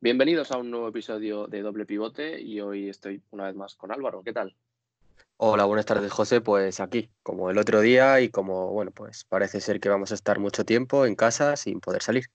[0.00, 3.90] Bienvenidos a un nuevo episodio de Doble Pivote y hoy estoy una vez más con
[3.90, 4.22] Álvaro.
[4.22, 4.54] ¿Qué tal?
[5.38, 6.40] Hola, buenas tardes, José.
[6.40, 10.14] Pues aquí, como el otro día y como, bueno, pues parece ser que vamos a
[10.14, 12.26] estar mucho tiempo en casa sin poder salir.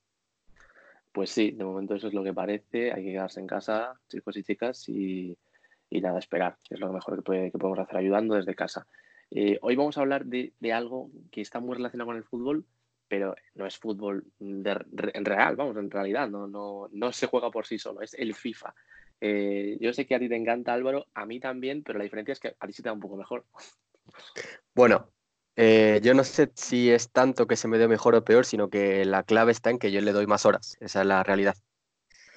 [1.13, 2.91] Pues sí, de momento eso es lo que parece.
[2.91, 5.37] Hay que quedarse en casa, chicos y chicas, y,
[5.89, 8.87] nada, esperar, que es lo mejor que, podemos hacer ayudando desde casa.
[9.31, 12.65] Eh, hoy vamos a hablar de, algo que está muy relacionado con el fútbol,
[13.13, 14.65] pero no es fútbol en
[15.23, 18.73] real, vamos, en realidad, no, no, no se juega por sí solo, es el FIFA.
[19.21, 22.31] Eh, yo sé que a ti te encanta Álvaro, a mí también, pero la diferencia
[22.31, 23.45] es que a ti sí te da un poco mejor.
[24.73, 25.11] Bueno,
[25.55, 28.71] eh, yo no sé si es tanto que se me dé mejor o peor, sino
[28.71, 30.75] que la clave está en que yo le doy más horas.
[30.79, 31.53] Esa es la realidad.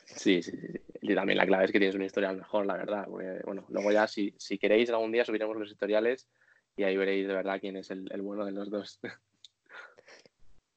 [0.05, 0.79] Sí, sí, sí.
[1.01, 3.07] Y también la clave es que tienes una historial mejor, la verdad.
[3.09, 6.29] bueno, luego ya, si, si queréis, algún día subiremos los historiales
[6.77, 9.01] y ahí veréis de verdad quién es el, el bueno de los dos.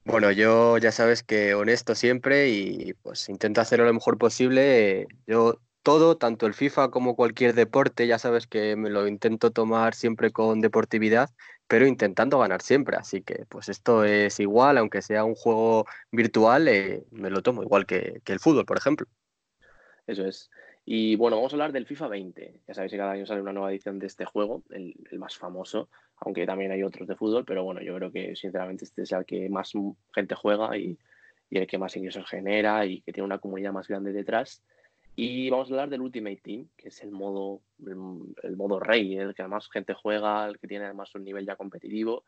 [0.06, 5.08] Bueno, yo ya sabes que honesto siempre y pues intento hacerlo lo mejor posible.
[5.28, 9.94] Yo todo, tanto el FIFA como cualquier deporte, ya sabes que me lo intento tomar
[9.94, 11.30] siempre con deportividad,
[11.68, 12.98] pero intentando ganar siempre.
[12.98, 17.64] Así que pues esto es igual, aunque sea un juego virtual, eh, me lo tomo
[17.64, 19.08] igual que, el fútbol, por ejemplo.
[20.08, 20.50] Eso es.
[20.92, 22.62] Y bueno, vamos a hablar del FIFA 20.
[22.68, 25.88] Ya sabéis que cada año sale una nueva edición de este juego, el, más famoso,
[26.16, 29.24] aunque también hay otros de fútbol, pero bueno, yo creo que sinceramente este es el
[29.24, 29.72] que más
[30.16, 30.98] gente juega y,
[31.52, 34.64] y el que más ingresos genera y que tiene una comunidad más grande detrás.
[35.16, 39.36] Y vamos a hablar del Ultimate Team, que es el modo, el, modo rey, el
[39.36, 42.24] que además gente juega, el que tiene además un nivel ya competitivo.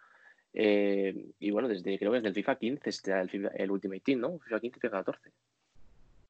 [0.53, 4.19] Eh, y bueno, desde creo que desde el FIFA 15 está el, el Ultimate Team,
[4.19, 4.37] ¿no?
[4.37, 5.31] FIFA 15 FIFA 14.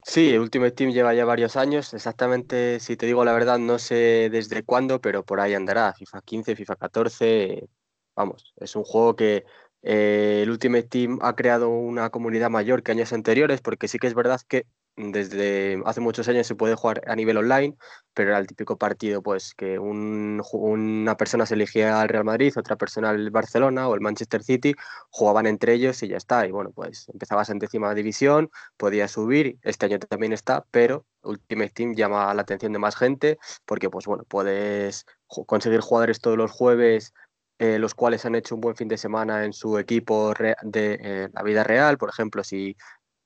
[0.04, 1.94] Sí, Ultimate Team lleva ya varios años.
[1.94, 5.92] Exactamente, si te digo la verdad, no sé desde cuándo, pero por ahí andará.
[5.94, 7.68] FIFA 15, FIFA 14.
[8.16, 9.44] Vamos, es un juego que
[9.82, 14.08] eh, el Ultimate Team ha creado una comunidad mayor que años anteriores, porque sí que
[14.08, 17.76] es verdad que desde hace muchos años se puede jugar a nivel online,
[18.14, 22.76] pero era el típico partido pues que una persona se elegía al Real Madrid, otra
[22.76, 24.74] persona al Barcelona o el Manchester City,
[25.10, 26.46] jugaban entre ellos y ya está.
[26.46, 31.70] Y bueno, pues empezabas en décima división, podías subir, este año también está, pero Ultimate
[31.70, 35.06] Team llama la atención de más gente porque pues bueno, puedes
[35.46, 37.14] conseguir jugadores todos los jueves
[37.62, 41.28] eh, los cuales han hecho un buen fin de semana en su equipo de eh,
[41.32, 41.96] la vida real.
[41.96, 42.76] Por ejemplo, si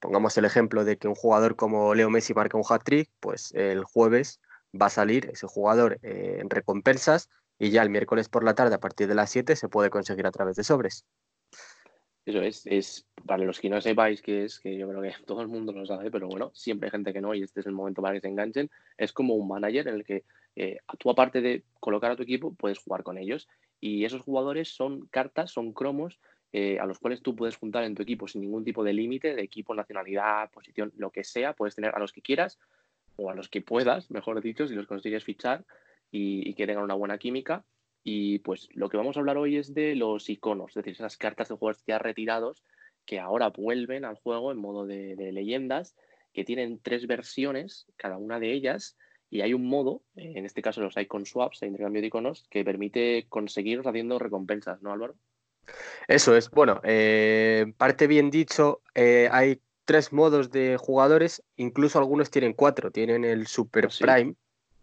[0.06, 3.82] pongamos el ejemplo de que un jugador como Leo Messi marca un hat-trick, pues el
[3.82, 4.40] jueves
[4.80, 7.28] va a salir ese jugador en recompensas
[7.58, 10.24] y ya el miércoles por la tarde a partir de las 7 se puede conseguir
[10.24, 11.04] a través de sobres.
[12.24, 15.42] Eso es, es para los que no sepáis que es, que yo creo que todo
[15.42, 17.72] el mundo lo sabe, pero bueno, siempre hay gente que no y este es el
[17.72, 20.22] momento para que se enganchen, es como un manager en el que
[20.54, 23.48] eh, tú aparte de colocar a tu equipo, puedes jugar con ellos
[23.80, 26.20] y esos jugadores son cartas, son cromos
[26.52, 29.34] eh, a los cuales tú puedes juntar en tu equipo sin ningún tipo de límite,
[29.34, 32.58] de equipo, nacionalidad, posición, lo que sea, puedes tener a los que quieras
[33.16, 35.64] o a los que puedas, mejor dicho, si los consigues fichar
[36.10, 37.64] y, que tengan una buena química.
[38.04, 41.16] Y pues lo que vamos a hablar hoy es de los iconos, es decir, esas
[41.16, 42.62] cartas de jugadores ya retirados
[43.04, 45.96] que ahora vuelven al juego en modo de, leyendas,
[46.32, 48.96] que tienen tres versiones, cada una de ellas,
[49.30, 52.64] y hay un modo, en este caso los icon swaps, el intercambio de iconos, que
[52.64, 55.16] permite conseguirlos haciendo recompensas, ¿no, Álvaro?
[56.08, 56.50] Eso es.
[56.50, 62.90] Bueno, eh, parte bien dicho, eh, hay tres modos de jugadores, incluso algunos tienen cuatro,
[62.90, 64.34] tienen el Super ah, Prime.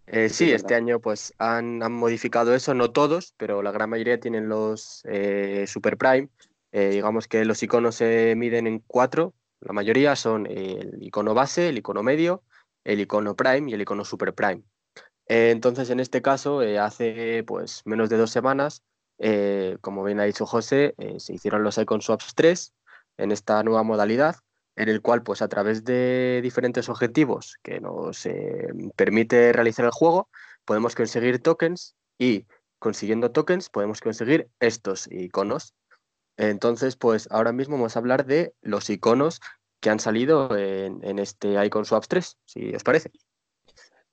[0.08, 4.50] Eh, sí, este año pues han, modificado eso, no todos, pero la gran mayoría tienen
[4.50, 5.04] los
[5.68, 6.30] Super Prime.
[6.72, 11.78] digamos que los iconos se miden en cuatro, la mayoría son el icono base, el
[11.78, 12.44] icono medio,
[12.84, 14.62] el icono Prime y el icono Super Prime.
[15.28, 18.84] entonces, en este caso, hace pues menos de dos semanas
[19.26, 22.74] eh, como bien ha dicho José, eh, se hicieron los Icon Swaps 3
[23.16, 24.36] en esta nueva modalidad,
[24.76, 28.68] en el cual, pues a través de diferentes objetivos que nos eh,
[28.98, 30.28] permite realizar el juego,
[30.66, 32.48] podemos conseguir tokens y
[32.80, 35.74] consiguiendo tokens podemos conseguir estos iconos.
[36.36, 39.40] Entonces, pues ahora mismo vamos a hablar de los iconos
[39.80, 43.10] que han salido en, en este Icon Swaps 3, si os parece.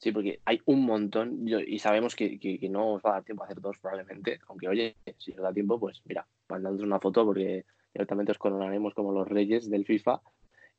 [0.00, 3.46] Sí, porque hay un montón y sabemos que, no os va a dar tiempo a
[3.46, 7.66] hacer dos probablemente, aunque oye, si os da tiempo, pues mira, mandándonos una foto porque
[7.92, 10.22] directamente os coronaremos como los reyes del FIFA.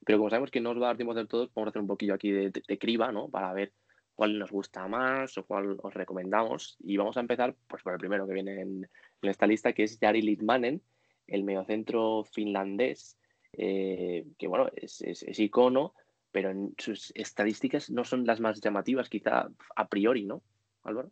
[0.03, 1.81] Pero como sabemos que no os va a dar tiempo a hacer todos, a hacer
[1.83, 3.29] un poquillo aquí de, criba, ¿no?
[3.29, 3.73] Para ver
[4.15, 6.77] cuál nos gusta más o cuál os recomendamos.
[6.79, 8.89] Y vamos a empezar pues, por el primero que viene en,
[9.21, 10.81] esta lista, que es Jari Litmanen,
[11.27, 13.19] el mediocentro finlandés,
[13.53, 15.93] eh, que bueno, es, es icono
[16.31, 20.41] pero en sus estadísticas no son las más llamativas, quizá a priori, ¿no,
[20.83, 21.11] Álvaro?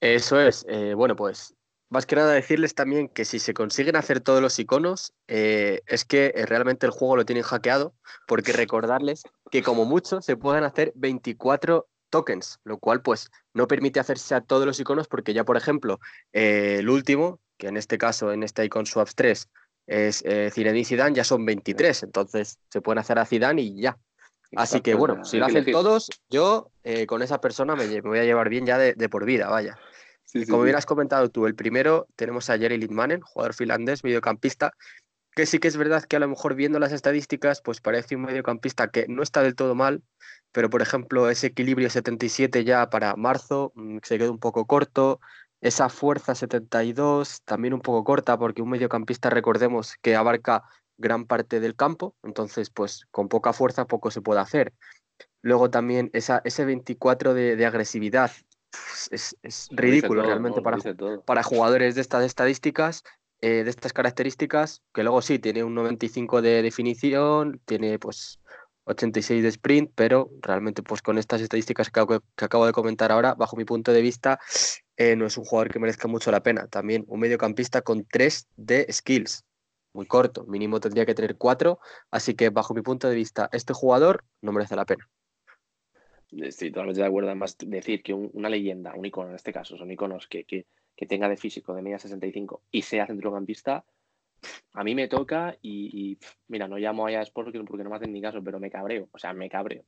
[0.00, 0.64] Eso es.
[0.68, 1.54] Eh, bueno, pues
[1.88, 6.04] más que nada decirles también que si se consiguen hacer todos los iconos, eh, es
[6.04, 7.94] que eh, realmente el juego lo tienen hackeado,
[8.26, 14.00] porque recordarles que como mucho se pueden hacer 24 tokens, lo cual pues no permite
[14.00, 15.98] hacerse a todos los iconos porque ya por ejemplo
[16.32, 19.48] el último, que en este caso en este Icon Swaps 3
[19.86, 23.96] es eh, Zinedine Zidane, ya son 23, entonces se pueden hacer a Zidane y ya.
[24.54, 28.24] Así que bueno, si lo hacen todos, yo eh, con esa persona me, voy a
[28.24, 29.78] llevar bien ya de, por vida, vaya.
[30.48, 34.72] Como bien has comentado tú, el primero tenemos a Jerry Litmanen, jugador finlandés, mediocampista,
[35.34, 38.22] que sí que es verdad que a lo mejor viendo las estadísticas, pues parece un
[38.22, 40.02] mediocampista que no está del todo mal,
[40.52, 45.20] pero por ejemplo ese equilibrio 77 ya para marzo mm, se quedó un poco corto,
[45.60, 50.64] esa fuerza 72 también un poco corta porque un mediocampista recordemos que abarca
[50.98, 54.72] gran parte del campo, entonces pues con poca fuerza poco se puede hacer.
[55.42, 58.32] Luego también esa, ese 24 de, agresividad
[59.10, 59.36] es,
[59.70, 60.78] ridículo realmente para,
[61.24, 63.04] para jugadores de estas estadísticas,
[63.40, 68.40] eh, de estas características, que luego sí, tiene un 95 de definición, tiene pues
[68.86, 73.56] 86 de sprint, pero realmente pues con estas estadísticas que, acabo de comentar ahora, bajo
[73.56, 74.38] mi punto de vista,
[74.96, 76.66] eh, no es un jugador que merezca mucho la pena.
[76.68, 79.44] También un mediocampista con 3 de skills,
[79.96, 83.72] muy corto, mínimo tendría que tener 4, así que bajo mi punto de vista, este
[83.72, 85.08] jugador no merece la pena.
[86.30, 87.28] Estoy totalmente de acuerdo.
[87.30, 91.06] Además, decir que una leyenda, un icono en este caso, son iconos que, que, que
[91.06, 93.84] tenga de físico de media 65 y sea centrocampista,
[94.72, 98.20] a mí me toca y, mira, no llamo a Sport porque no me hacen ni
[98.20, 99.84] caso, pero me cabreo, o sea, me cabreo.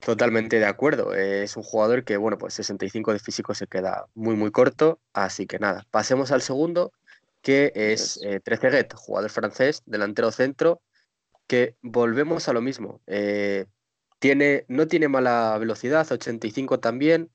[0.00, 1.14] Totalmente de acuerdo.
[1.14, 4.98] Es un jugador que, bueno, pues 65 de físico se queda muy, muy corto.
[5.14, 6.92] Así que nada, pasemos al segundo,
[7.44, 10.80] que es eh, Treceguet, jugador francés, delantero centro,
[11.46, 13.02] que volvemos a lo mismo.
[13.06, 13.66] Eh,
[14.18, 17.30] tiene, no tiene mala velocidad, 85 también.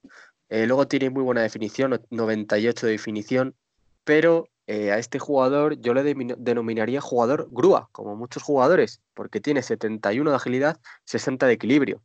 [0.50, 3.56] Eh, luego tiene muy buena definición, 98 de definición,
[4.04, 6.04] pero eh, a este jugador yo le
[6.40, 12.02] denominaría jugador grúa, como muchos jugadores, porque tiene 71 de agilidad, 60 de equilibrio.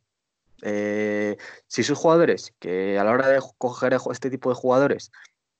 [0.61, 5.11] Eh, si sus jugadores, que a la hora de coger este tipo de jugadores,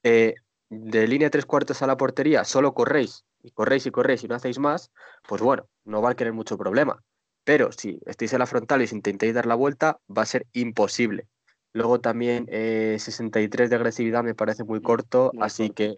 [0.03, 0.35] eh,
[0.69, 4.35] de línea tres cuartos a la portería, solo corréis y corréis y corréis y no
[4.35, 4.91] hacéis más,
[5.27, 7.03] pues bueno, no va a tener mucho problema.
[7.43, 10.47] Pero si estáis en la frontal y si intentáis dar la vuelta, va a ser
[10.53, 11.27] imposible.
[11.73, 15.97] Luego también 63 de agresividad me parece muy corto, así que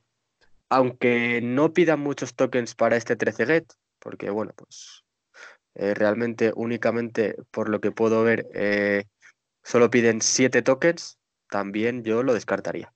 [0.69, 5.03] aunque no pidan muchos tokens para este 13 get, porque bueno, pues
[5.75, 9.05] eh, realmente únicamente por lo que puedo ver eh,
[9.63, 11.19] solo piden 7 tokens,
[11.49, 12.93] también yo lo descartaría.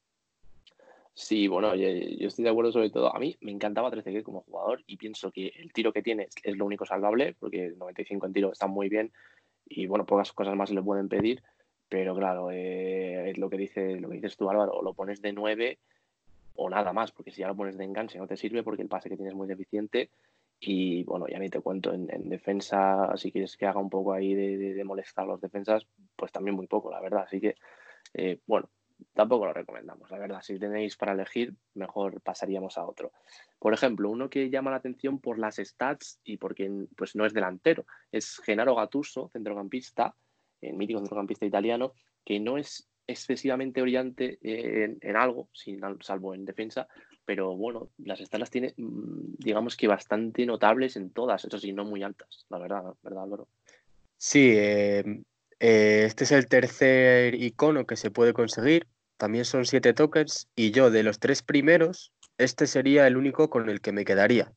[1.21, 1.87] Sí, bueno, yo,
[2.27, 3.15] estoy de acuerdo sobre todo.
[3.15, 6.29] A mí me encantaba 13 get como jugador y pienso que el tiro que tiene
[6.43, 9.11] es lo único salvable, porque el 95 en tiro está muy bien
[9.67, 11.43] y bueno, pocas cosas más se le pueden pedir,
[11.87, 15.21] pero claro, eh, es lo que, dice, lo que dices tú Álvaro, o lo pones
[15.21, 15.77] de 9
[16.55, 18.89] o nada más, porque si ya lo pones de enganche no te sirve porque el
[18.89, 20.09] pase que tienes es muy deficiente
[20.59, 24.33] y bueno, ya ni te cuento, en, defensa, si quieres que haga un poco ahí
[24.33, 25.85] de, molestar a los defensas,
[26.15, 27.25] pues también muy poco, la verdad.
[27.27, 27.55] Así que,
[28.13, 28.69] eh, bueno,
[29.13, 30.41] tampoco lo recomendamos, la verdad.
[30.41, 33.11] Si tenéis para elegir, mejor pasaríamos a otro.
[33.59, 37.33] Por ejemplo, uno que llama la atención por las stats y porque pues, no es
[37.33, 40.15] delantero, es Genaro Gattuso, centrocampista,
[40.61, 41.93] el mítico centrocampista italiano,
[42.25, 46.87] que no es excesivamente brillante en, algo, sin, salvo en defensa,
[47.25, 51.83] pero bueno, las estalas tiene, mm, digamos que bastante notables en todas, eso sí, no
[51.85, 53.47] muy altas, la verdad, ¿verdad, Álvaro?
[54.17, 55.23] Sí, em,
[55.61, 58.87] eh, este es el tercer icono que se puede conseguir,
[59.17, 63.69] también son siete tokens, y yo de los tres primeros, este sería el único con
[63.69, 64.51] el que me quedaría.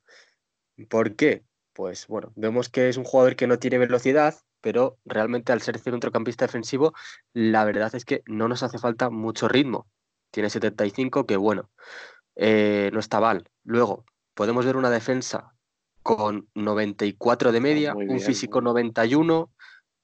[0.88, 1.44] ¿Por qué?
[1.74, 5.78] Pues bueno, vemos que es un jugador que no tiene velocidad, pero realmente al ser
[5.78, 6.94] centrocampista defensivo,
[7.34, 9.86] la verdad es que no nos hace falta mucho ritmo.
[10.30, 11.70] Tiene 75, que bueno,
[12.34, 13.46] eh, no está mal.
[13.62, 15.52] Luego, podemos ver una defensa
[16.02, 19.50] con 94 de media, un físico 91,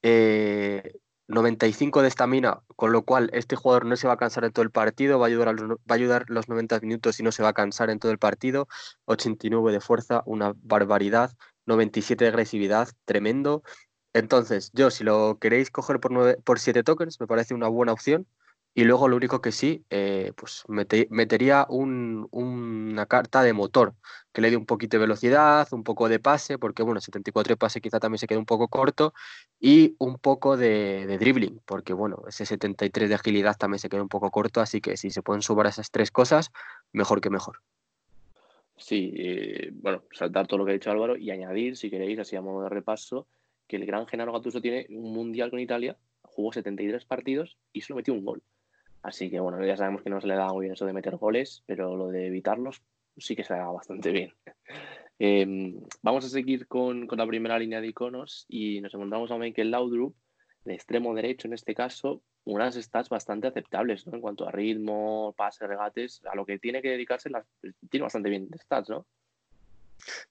[0.03, 4.51] 95 eh, de estamina, con lo cual este jugador no se va a cansar en
[4.51, 7.89] todo el partido, va a, ayudar los 90 minutos y no se va a cansar
[7.89, 8.67] en todo el partido,
[9.05, 11.31] 89 de fuerza, una barbaridad,
[11.65, 13.63] 97 de agresividad, tremendo,
[14.13, 17.93] entonces, yo si lo queréis coger por, nueve, por 7 tokens, me parece una buena
[17.93, 18.27] opción.
[18.73, 23.95] Y luego lo único que sí, eh, pues metería una carta de motor
[24.31, 27.57] que le dé un poquito de velocidad, un poco de pase, porque bueno, 74 de
[27.57, 29.13] pase quizá también se queda un poco corto,
[29.59, 34.09] y un poco de, dribbling, porque bueno, ese 73 de agilidad también se queda un
[34.09, 36.51] poco corto, así que si se pueden sumar esas tres cosas,
[36.93, 37.59] mejor que mejor.
[38.77, 42.35] Sí, eh, bueno, saltar todo lo que ha dicho Álvaro y añadir, si queréis, así
[42.37, 43.27] a modo de repaso,
[43.67, 47.97] que el gran Genaro Gattuso tiene un mundial con Italia, jugó 73 partidos y solo
[47.97, 48.41] metió un gol.
[49.03, 51.15] Así que bueno, ya sabemos que no se le da muy bien eso de meter
[51.17, 52.83] goles, pero lo de evitarlos
[53.17, 54.33] sí que se le da bastante bien.
[55.23, 59.69] Em, vamos a seguir con, la primera línea de iconos y nos encontramos a Michael
[59.69, 60.15] Laudrup,
[60.65, 64.15] de extremo derecho en este caso, unas stats bastante aceptables ¿no?
[64.15, 67.45] en cuanto a ritmo, pase, regates, a lo que tiene que dedicarse, las,
[67.91, 69.05] tiene bastante bien stats, ¿no?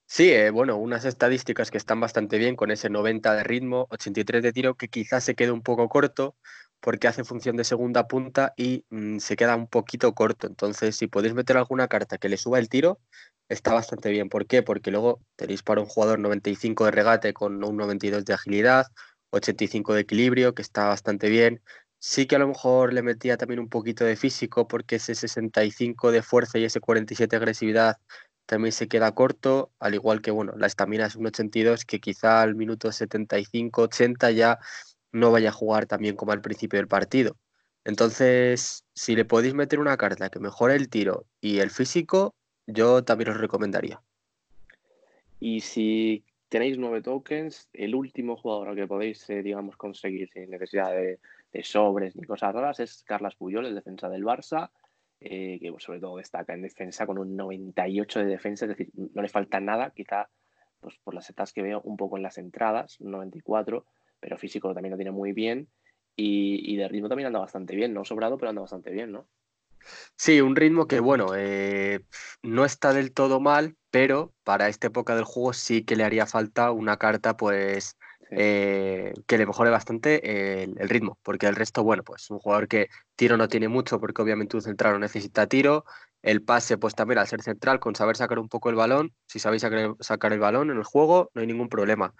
[0.05, 4.43] Sí, eh, bueno, unas estadísticas que están bastante bien con ese 90 de ritmo, 83
[4.43, 6.35] de tiro, que quizás se quede un poco corto
[6.81, 10.47] porque hace función de segunda punta y mm, se queda un poquito corto.
[10.47, 12.99] Entonces, si podéis meter alguna carta que le suba el tiro,
[13.49, 14.29] está bastante bien.
[14.29, 14.63] ¿Por qué?
[14.63, 18.87] Porque luego tenéis para un jugador 95 de regate con un 92 de agilidad,
[19.31, 21.61] 85 de equilibrio, que está bastante bien.
[21.99, 26.11] Sí que a lo mejor le metía también un poquito de físico porque ese 65
[26.11, 27.97] de fuerza y ese 47 de agresividad
[28.47, 32.41] también se queda corto, al igual que bueno, la estamina es un 82 que quizá
[32.41, 34.59] al minuto 75-80 ya
[35.11, 37.37] no vaya a jugar también como al principio del partido.
[37.83, 42.35] Entonces, si le podéis meter una carta que mejore el tiro y el físico,
[42.67, 44.01] yo también os recomendaría.
[45.39, 50.91] Y si tenéis nueve tokens, el último jugador que podéis, eh, digamos, conseguir sin necesidad
[50.91, 51.19] de,
[51.63, 54.69] sobres ni cosas raras es Carlas Puyol, el defensa del Barça,
[55.19, 59.21] eh, que sobre todo destaca en defensa con un 98 de defensa, es decir, no
[59.21, 60.29] le falta nada, quizá
[60.79, 63.85] pues, por las setas que veo un poco en las entradas, 94,
[64.21, 65.67] pero físico también lo tiene muy bien
[66.15, 69.27] y, y de ritmo también anda bastante bien, no sobrado, pero anda bastante bien, ¿no?
[70.15, 72.01] Sí, un ritmo que, bueno, eh,
[72.43, 76.25] no está del todo mal, pero para esta época del juego sí que le haría
[76.25, 77.97] falta una carta, pues,
[78.29, 82.87] eh, que le mejore bastante el, ritmo, porque el resto, bueno, pues un jugador que
[83.15, 85.85] tiro no tiene mucho, porque obviamente un central no necesita tiro,
[86.21, 89.39] el pase, pues también al ser central, con saber sacar un poco el balón, si
[89.39, 89.63] sabéis
[89.99, 92.13] sacar el balón en el juego, no hay ningún problema.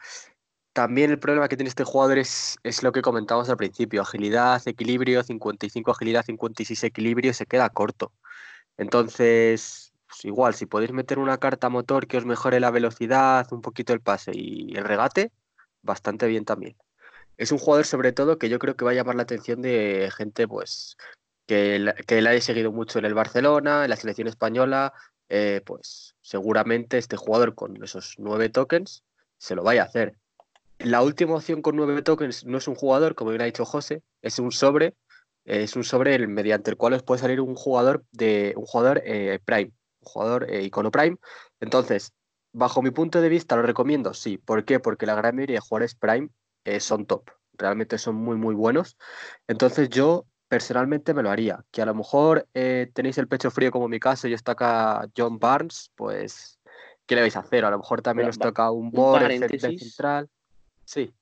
[0.74, 4.62] También el problema que tiene este jugador es, es lo que comentábamos al principio, agilidad,
[4.66, 8.14] equilibrio, 55 agilidad, 56 equilibrio, se queda corto.
[8.78, 13.62] Entonces, pues igual, si podéis meter una carta motor que os mejore la velocidad, un
[13.62, 15.32] poquito el pase y el regate,
[15.82, 16.78] bastante bien también.
[17.38, 20.12] Es un jugador sobre todo que yo creo que va a llamar la atención de
[20.16, 20.98] gente pues
[21.48, 24.94] que, la, que haya seguido mucho en el Barcelona, en la selección española,
[25.30, 29.04] eh, pues seguramente este jugador con esos nueve tokens
[29.38, 30.18] se lo vaya a hacer.
[30.84, 34.02] La última opción con nueve tokens no es un jugador, como bien ha dicho José,
[34.22, 34.96] es un sobre,
[35.46, 39.40] es un sobre mediante el cual os puede salir un jugador de un jugador eh,
[39.46, 41.18] Prime, un jugador eh, icono Prime.
[41.60, 42.14] Entonces,
[42.52, 44.38] bajo mi punto de vista, lo recomiendo, sí.
[44.38, 44.80] ¿Por qué?
[44.80, 46.30] Porque la gran mayoría de jugadores Prime
[46.66, 48.98] eh, son top, realmente son muy, muy buenos.
[49.48, 51.64] Entonces, yo personalmente me lo haría.
[51.70, 55.08] Que a lo mejor tenéis el pecho frío, como en mi caso, y os toca
[55.16, 56.60] John Barnes, pues,
[57.06, 57.66] ¿qué le vais a hacer?
[57.66, 60.28] A lo mejor también os toca un board central.
[60.92, 61.14] Sí.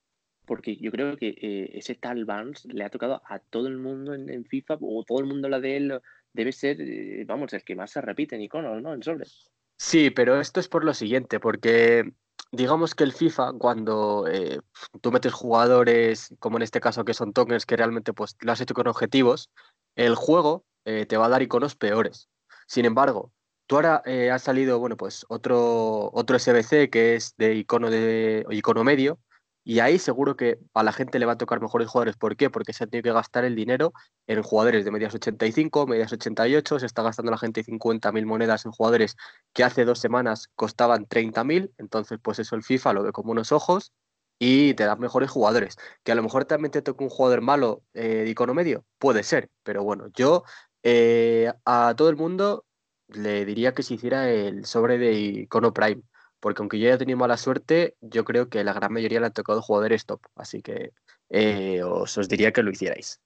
[0.48, 4.16] Porque yo creo que eh, ese tal Barnes le ha tocado a todo el mundo
[4.16, 6.02] en, FIFA, o todo el mundo la de él,
[6.34, 8.96] debe ser, eh, vamos, el que más se repite en iconos, ¿no?
[8.96, 9.52] En sobres.
[9.78, 12.12] Sí, pero esto es por lo siguiente, porque
[12.52, 14.60] digamos que el FIFA, cuando eh,
[15.02, 18.62] tú metes jugadores, como en este caso que son tokens, que realmente pues lo has
[18.62, 19.52] hecho con objetivos,
[19.96, 22.28] el juego te va a dar iconos peores.
[22.66, 23.32] Sin embargo,
[23.68, 24.02] tú ahora
[24.34, 29.20] has salido, bueno, pues otro, otro SBC que es de icono de icono medio,
[29.64, 32.16] y ahí seguro que a la gente le va a tocar mejores jugadores.
[32.18, 32.50] ¿Por qué?
[32.50, 33.94] Porque se ha tenido que gastar el dinero
[34.28, 36.80] en jugadores de medias 85, medias 88.
[36.80, 39.16] Se está gastando la gente 50.000 monedas en jugadores
[39.54, 41.72] que hace dos semanas costaban 30.000.
[41.78, 43.94] Entonces, pues eso el FIFA lo ve con buenos ojos
[44.40, 45.76] y te da mejores jugadores.
[46.04, 48.86] Que a lo mejor también te toca un jugador malo eh, de icono medio.
[48.98, 49.50] Puede ser.
[49.64, 50.44] Pero bueno, yo
[50.84, 52.66] eh, a todo el mundo
[53.08, 56.02] le diría que se hiciera el sobre de icono Prime
[56.40, 59.34] porque aunque yo haya tenido mala suerte, yo creo que la gran mayoría le han
[59.34, 60.92] tocado jugadores top, así que
[61.30, 63.22] eh, os, diría que lo hicierais.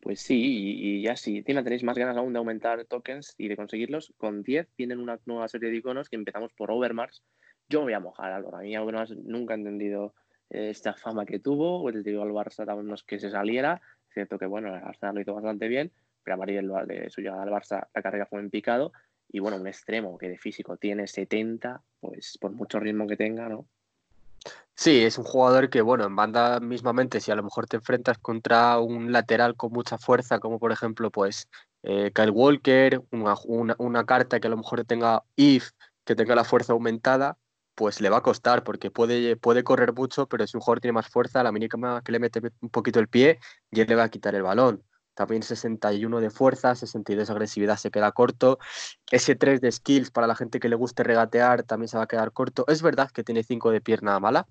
[0.00, 4.12] Pues sí, y, ya si tenéis más ganas aún de aumentar tokens y de conseguirlos,
[4.18, 7.22] con 10 tienen una nueva serie de iconos que empezamos por Overmars.
[7.68, 10.14] Yo voy a mojar algo, a mí Overmars nunca he entendido
[10.50, 13.80] eh, esta fama que tuvo, pues digo al Barça no es que se saliera,
[14.12, 15.90] cierto que bueno, el Barça lo hizo bastante bien,
[16.22, 18.92] pero a María de su llegada al Barça la carrera fue en picado
[19.28, 23.48] y bueno, un extremo que de físico tiene 70, pues por mucho ritmo que tenga,
[23.48, 23.66] ¿no?
[24.76, 28.18] Sí, es un jugador que, bueno, en banda mismamente, si a lo mejor te enfrentas
[28.18, 31.48] contra un lateral con mucha fuerza, como por ejemplo, pues
[31.84, 35.70] eh, Kyle Walker, una, carta que a lo mejor tenga if,
[36.04, 37.38] que tenga la fuerza aumentada,
[37.76, 40.92] pues le va a costar, porque puede, puede correr mucho, pero si un jugador tiene
[40.92, 43.38] más fuerza, la mínima que le mete un poquito el pie,
[43.70, 44.82] ya le va a quitar el balón
[45.14, 48.58] también 61 de fuerza, 62 de agresividad se queda corto.
[49.10, 52.08] Ese 3 de skills para la gente que le guste regatear también se va a
[52.08, 52.64] quedar corto.
[52.68, 54.46] Es verdad que tiene 5 de pierna mala,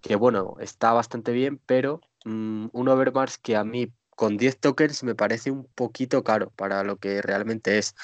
[0.00, 5.02] que bueno, está bastante bien, pero mm, un Overmars que a mí con 10 tokens
[5.02, 7.94] me parece un poquito caro para lo que realmente es.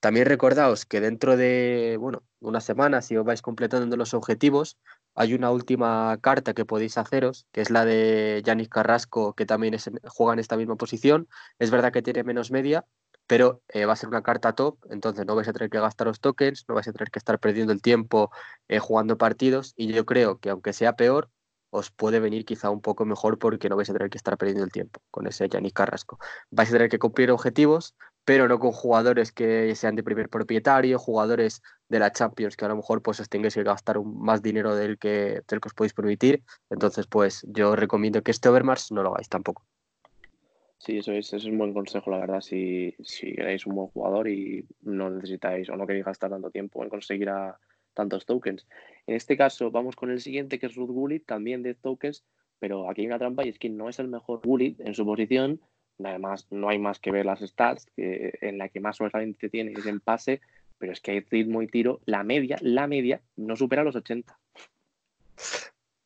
[0.00, 4.78] También recordaos que dentro de, bueno, una semana, si os vais completando los objetivos,
[5.14, 9.76] hay una última carta que podéis haceros, que es la de Yanis Carrasco, que también
[10.08, 11.28] juega en esta misma posición.
[11.58, 12.86] Es verdad que tiene menos media,
[13.26, 16.08] pero eh, va a ser una carta top, entonces no vais a tener que gastar
[16.08, 18.30] los tokens, no vais a tener que estar perdiendo el tiempo
[18.68, 21.30] eh, jugando partidos, y yo creo que aunque sea peor,
[21.70, 24.64] os puede venir quizá un poco mejor porque no vais a tener que estar perdiendo
[24.64, 26.18] el tiempo con ese Yannick Carrasco.
[26.50, 27.94] Vais a tener que cumplir objetivos,
[28.30, 32.68] pero no con jugadores que sean de primer propietario, jugadores de la Champions que a
[32.68, 35.94] lo mejor pues os tengáis que gastar más dinero del que, del que os podéis
[35.94, 36.44] permitir.
[36.70, 39.64] Entonces, pues yo recomiendo que este Overmars no lo hagáis tampoco.
[40.78, 44.28] Sí, eso es, es un buen consejo, la verdad, si, si queréis un buen jugador
[44.28, 47.32] y no necesitáis o no queréis gastar tanto tiempo en conseguir
[47.94, 48.64] tantos tokens.
[49.08, 52.22] En este caso, vamos con el siguiente, que es Ruth Gullit, también de tokens,
[52.60, 55.04] pero aquí hay una trampa y es que no es el mejor Gullit en su
[55.04, 55.60] posición.
[56.04, 59.86] Además, no hay más que ver las stats, en la que más sobresaliente tiene es
[59.86, 60.40] en pase,
[60.78, 62.00] pero es que hay ritmo y tiro.
[62.06, 64.38] La media, la media, no supera los 80.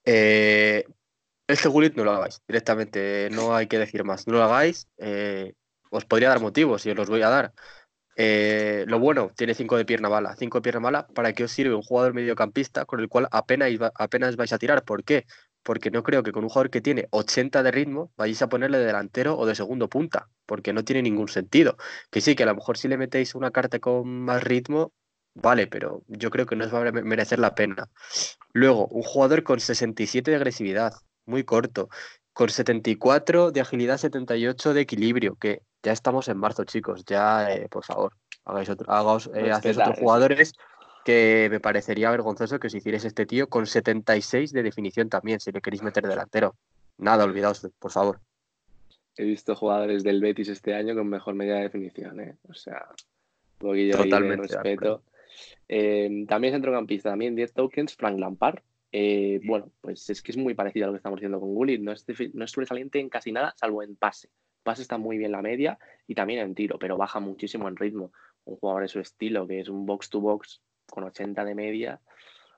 [0.04, 0.84] Eh,
[1.46, 4.26] este Gullit no lo hagáis directamente, no hay que decir más.
[4.26, 4.88] No lo hagáis.
[4.98, 5.54] Eh,
[5.90, 7.52] os podría dar motivos y os los voy a dar.
[8.16, 10.36] Eh, lo bueno, tiene 5 de pierna mala.
[10.36, 13.70] 5 de pierna mala, ¿para qué os sirve un jugador mediocampista con el cual apenas,
[13.94, 14.84] apenas vais a tirar?
[14.84, 15.26] ¿Por qué?
[15.64, 18.78] Porque no creo que con un jugador que tiene 80 de ritmo vayáis a ponerle
[18.78, 21.76] de delantero o de segundo punta, porque no tiene ningún sentido.
[22.10, 24.92] Que sí, que a lo mejor si le metéis una carta con más ritmo,
[25.34, 27.88] vale, pero yo creo que no os va a merecer la pena.
[28.52, 30.92] Luego, un jugador con 67 de agresividad
[31.26, 31.88] muy corto,
[32.32, 37.68] con 74 de agilidad, 78 de equilibrio, que ya estamos en marzo, chicos, ya, eh,
[37.68, 38.12] por favor,
[38.44, 40.52] hagáis otro, hagaos, eh, otros jugadores
[41.04, 45.52] que me parecería vergonzoso que os hicierais este tío con 76 de definición también, si
[45.52, 46.54] le queréis meter delantero.
[46.98, 48.20] Nada, olvidaos, por favor.
[49.16, 52.36] He visto jugadores del Betis este año con mejor media de definición, ¿eh?
[52.48, 55.02] O sea, un poquillo Totalmente de respeto.
[55.68, 58.60] Eh, también centrocampista, también 10 tokens, Frank Lampard,
[58.96, 61.80] eh, bueno, pues es que es muy parecido a lo que estamos haciendo con Gullit.
[61.80, 64.30] No es, no es sobresaliente en casi nada, salvo en pase.
[64.62, 68.12] Pase está muy bien la media y también en tiro, pero baja muchísimo en ritmo.
[68.44, 72.00] Un jugador de su estilo, que es un box to box con 80 de media,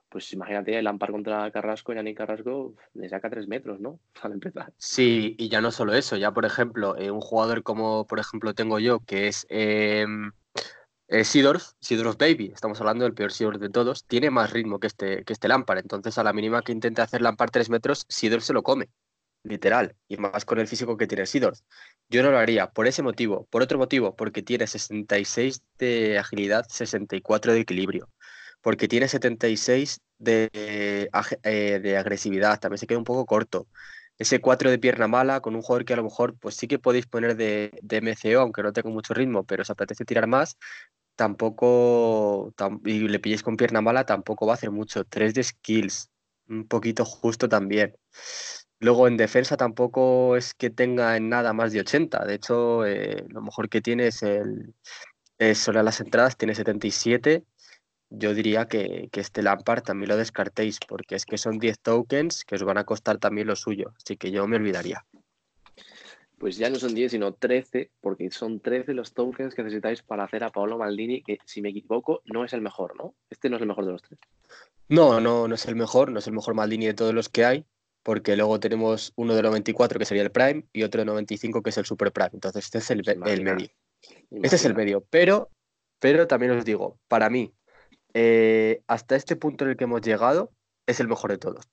[0.08, 3.98] pues imagínate el Ampar contra Carrasco, y Carrasco le saca 3 metros, ¿no?
[4.22, 4.72] Al empezar.
[4.78, 8.54] Sí, y ya no solo eso, ya por ejemplo, eh, un jugador como por ejemplo
[8.54, 10.32] tengo yo, que es em,
[11.08, 14.88] eh, Sidorf, Sidorf Baby, estamos hablando del peor Sidorf de todos, tiene más ritmo que
[14.88, 15.78] este, que este Lampard.
[15.78, 18.88] Entonces, a la mínima que intente hacer Lampard 3 metros, Sidorf se lo come,
[19.48, 19.96] literal.
[20.08, 21.60] Y más con el físico que tiene Sidorf.
[22.08, 23.46] Yo no lo haría por ese motivo.
[23.50, 28.10] Por otro motivo, porque tiene 66 de agilidad, 64 de equilibrio.
[28.60, 30.50] Porque tiene 76 de,
[31.42, 32.58] eh, de agresividad.
[32.60, 33.68] También se queda un poco corto
[34.18, 36.78] ese 4 de pierna mala con un jugador que a lo mejor pues sí que
[36.78, 40.56] podéis poner de, de MCO, aunque no tenga mucho ritmo, pero os apetece tirar más,
[41.16, 42.54] tampoco,
[42.84, 45.04] y le pilléis con pierna mala, tampoco va a hacer mucho.
[45.04, 46.10] 3 de skills,
[46.48, 47.96] un poquito justo también.
[48.78, 52.24] Luego en defensa tampoco es que tenga en nada más de 80.
[52.24, 54.74] De hecho, eh, lo mejor que tiene es el
[55.38, 57.44] es sobre las entradas, tiene 77
[58.10, 62.54] yo diría que, este Lampard también lo descartéis, porque es que son 10 tokens que
[62.54, 65.04] os van a costar también lo suyo, así que yo me olvidaría.
[66.38, 70.24] Pues ya no son 10, sino 13, porque son 13 los tokens que necesitáis para
[70.24, 73.14] hacer a Paolo Maldini, que si me equivoco, no es el mejor, ¿no?
[73.30, 74.20] Este no es el mejor de los tres.
[74.88, 77.44] No, no, no es el mejor, no es el mejor Maldini de todos los que
[77.44, 77.64] hay,
[78.06, 81.70] porque luego tenemos uno de 94 que sería el Prime y otro de 95 que
[81.70, 82.30] es el Super Prime.
[82.34, 83.68] Entonces, este es el, el medio.
[84.30, 85.50] Este es el medio, pero,
[85.98, 87.52] pero también os digo, para mí,
[88.14, 90.52] eh, hasta este punto en el que hemos llegado,
[90.86, 91.64] es el mejor de todos.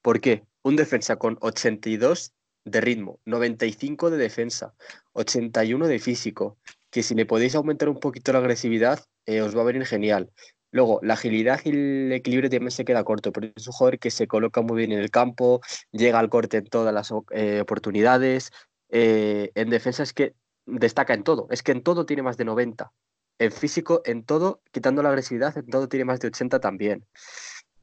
[0.00, 0.46] ¿Por qué?
[0.62, 2.32] Un defensa con 82
[2.64, 4.72] de ritmo, 95 de defensa,
[5.12, 6.56] 81 de físico,
[6.90, 10.32] que si le podéis aumentar un poquito la agresividad, eh, os va a venir genial.
[10.74, 14.10] Luego, la agilidad y el equilibrio también se queda corto, pero es un jugador que
[14.10, 15.60] se coloca muy bien en el campo,
[15.92, 18.50] llega al corte en todas las eh, oportunidades.
[18.90, 20.34] en defensa es que
[20.66, 22.92] destaca en todo, es que en todo tiene más de 90
[23.38, 27.04] en físico, en todo, quitando la agresividad, en todo tiene más de 80 también.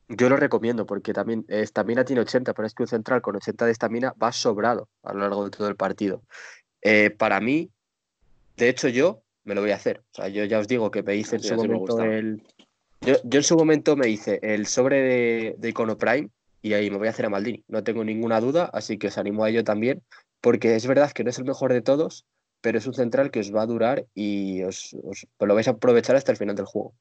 [0.08, 3.66] Yo lo recomiendo porque también estamina tiene 80, pero es que un central con 80
[3.66, 6.24] de estamina va sobrado a lo largo de todo el partido.
[6.82, 7.72] Eh, para mí,
[8.58, 10.02] de hecho, yo me lo voy a hacer.
[10.12, 12.44] O sea, yo ya os digo que me hice en su momento el.
[13.02, 16.30] Yo, en su momento me hice el sobre de, de Icono Prime
[16.62, 17.64] y ahí me voy a hacer a Maldini.
[17.68, 20.02] No tengo ninguna duda, así que os animo a ello también,
[20.40, 22.26] porque es verdad que no es el mejor de todos,
[22.62, 24.96] pero es un central que os va a durar y os,
[25.40, 26.94] lo vais a aprovechar hasta el final del juego.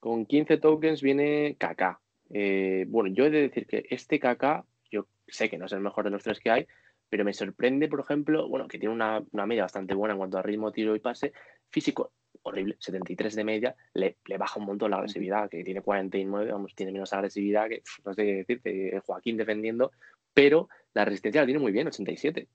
[0.00, 2.00] Con 15 tokens viene KK.
[2.30, 5.80] Eh, bueno, yo he de decir que este KK, yo sé que no es el
[5.80, 6.66] mejor de los tres que hay,
[7.08, 10.42] pero me sorprende, por ejemplo, bueno, que tiene una, media bastante buena en cuanto a
[10.42, 11.32] ritmo, tiro y pase.
[11.68, 12.10] Físico,
[12.42, 16.92] horrible, 73 de media, le, baja un montón la agresividad, que tiene 49, vamos, tiene
[16.92, 19.92] menos agresividad que, no sé qué decirte, Joaquín defendiendo,
[20.34, 22.48] pero la resistencia la tiene muy bien, 87.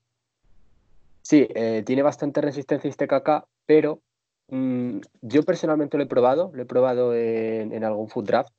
[1.21, 4.01] Sí, eh, tiene bastante resistencia este KK, pero
[4.47, 8.53] mm, yo personalmente lo he probado, lo he probado en, en algún food draft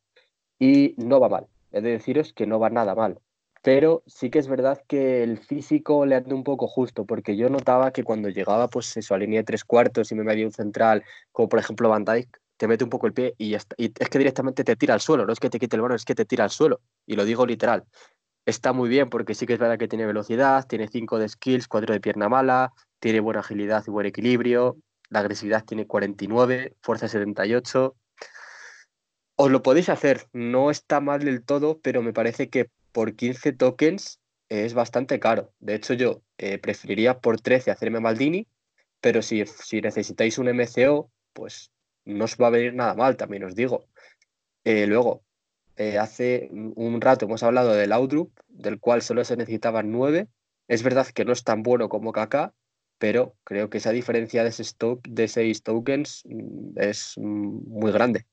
[0.58, 1.46] y no va mal.
[1.72, 3.18] He de deciros que no va nada mal
[3.68, 7.50] pero sí que es verdad que el físico le anda un poco justo, porque yo
[7.50, 10.52] notaba que cuando llegaba pues eso, a línea de tres cuartos y me metía un
[10.52, 14.08] central, como por ejemplo Van Dijk, te mete un poco el pie y, y es
[14.08, 16.14] que directamente te tira al suelo, no es que te quite el balón, es que
[16.14, 17.84] te tira al suelo, y lo digo literal.
[18.46, 21.68] Está muy bien porque sí que es verdad que tiene velocidad, tiene 5 de skills,
[21.68, 24.78] 4 de pierna mala, tiene buena agilidad y buen equilibrio,
[25.10, 27.94] la agresividad tiene 49, fuerza 78.
[29.36, 33.52] Os lo podéis hacer, no está mal del todo, pero me parece que por 15
[33.52, 35.52] tokens es bastante caro.
[35.60, 38.46] De hecho, yo eh, preferiría por 13 hacerme Maldini,
[39.00, 41.70] pero si, si, necesitáis un MCO, pues
[42.04, 43.86] no os va a venir nada mal, también os digo.
[44.64, 45.22] Eh, luego,
[45.76, 50.28] eh, hace un rato hemos hablado del Outlook, del cual solo se necesitaban 9.
[50.66, 52.52] Es verdad que no es tan bueno como KK,
[52.98, 57.92] pero creo que esa diferencia de, ese stock, de 6 tokens mm, es mm, muy
[57.92, 58.26] grande.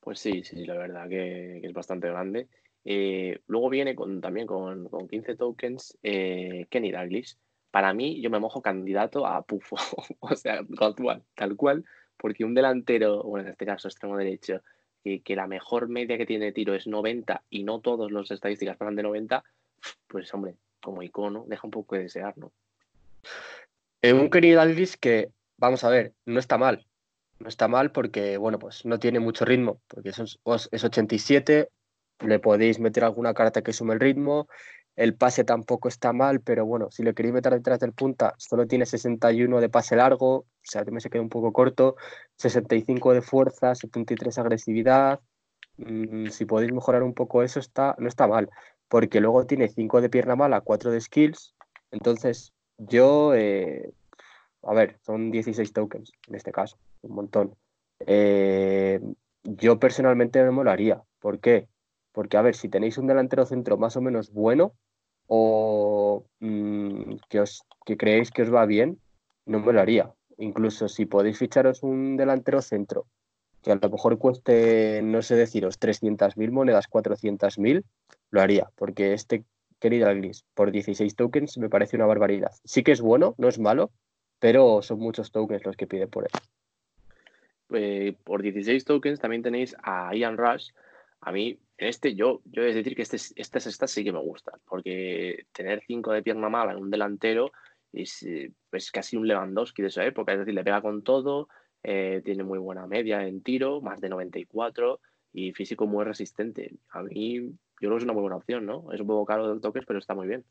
[0.00, 2.48] Pues sí, sí, la verdad que es bastante grande.
[2.84, 7.36] Eh, luego viene con, también con, 15 tokens eh, Kenny Dalglish.
[7.70, 9.76] Para mí, yo me mojo candidato a Pufo,
[10.20, 11.84] o sea, tal cual, tal cual,
[12.16, 14.60] porque un delantero, bueno, en este caso extremo derecho,
[15.02, 18.76] que, la mejor media que tiene de tiro es 90 y no todos los estadísticas
[18.76, 19.44] pasan de 90,
[20.06, 22.52] pues hombre, como icono, deja un poco de desear, ¿no?
[24.00, 26.86] Eh, un Kenny Dalglish que, vamos a ver, no está mal.
[27.38, 31.68] No está mal porque, bueno, pues no tiene mucho ritmo, porque es, es 87,
[32.20, 34.48] le podéis meter alguna carta que sume el ritmo.
[34.96, 38.66] El pase tampoco está mal, pero bueno, si le queréis meter detrás del punta, solo
[38.66, 41.96] tiene 61 de pase largo, o sea, me se queda un poco corto,
[42.36, 45.20] 65 de fuerza, 73 agresividad.
[45.78, 48.48] Mm, si podéis mejorar un poco eso, está, no está mal,
[48.88, 51.54] porque luego tiene 5 de pierna mala, 4 de skills.
[51.90, 53.92] Entonces, yo, eh,
[54.62, 57.56] a ver, son 16 tokens en este caso, un montón.
[58.06, 59.00] Eh,
[59.42, 61.02] yo personalmente no me lo haría.
[61.20, 61.68] ¿Por qué?
[62.14, 64.72] Porque, a ver, si tenéis un delantero centro más o menos bueno
[65.26, 68.98] o mm, que, os, que creéis que os va bien,
[69.46, 70.14] no me lo haría.
[70.38, 73.06] Incluso si podéis ficharos un delantero centro
[73.62, 77.82] que a lo mejor cueste, no sé deciros, 300.000 monedas, 400.000,
[78.30, 79.44] lo haría, porque este
[79.80, 82.52] querido Gris por 16 tokens me parece una barbaridad.
[82.64, 83.90] Sí que es bueno, no es malo,
[84.38, 86.30] pero son muchos tokens los que pide por él.
[87.72, 90.70] Eh, por 16 tokens también tenéis a Ian Rush.
[91.22, 94.60] A mí este, yo, yo de decir que este, estas, estas sí que me gustan,
[94.66, 97.52] porque tener cinco de pierna mala en un delantero
[97.92, 98.52] es, eh,
[98.92, 101.48] casi un Lewandowski de esa época, es decir, le pega con todo,
[101.82, 105.00] eh, tiene muy buena media en tiro, más de 94
[105.32, 106.74] y físico muy resistente.
[106.90, 108.92] A mí, yo creo que es una muy buena opción, ¿no?
[108.92, 110.44] Es un poco caro de toques, pero está muy bien.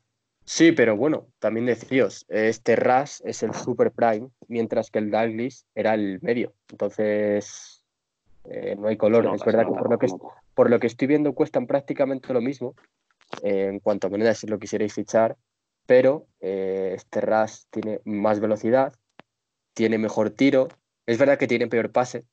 [0.44, 5.66] Sí, pero bueno, también decíos, este Ras es el Super Prime, mientras que el Douglas
[5.74, 6.52] era el medio.
[6.70, 7.82] Entonces,
[8.44, 9.34] eh, no hay color.
[9.34, 10.06] es verdad que por lo que,
[10.54, 12.74] por lo que estoy viendo cuestan prácticamente lo mismo
[13.42, 15.36] eh, en cuanto a monedas si lo quisierais fichar,
[15.86, 18.94] pero eh, este RAS tiene más velocidad,
[19.74, 20.68] tiene mejor tiro,
[21.06, 22.24] es verdad que tiene peor pase,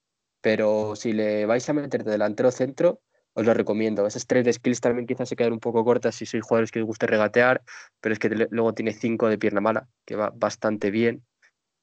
[0.42, 3.02] pero si le vais a meter de delantero centro,
[3.34, 4.06] os lo recomiendo.
[4.06, 6.82] Esas tres de skills también quizás se quedan un poco cortas si sois jugadores que
[6.82, 7.64] os guste regatear,
[8.02, 11.24] pero es que luego tiene 5 de pierna mala, que va bastante bien,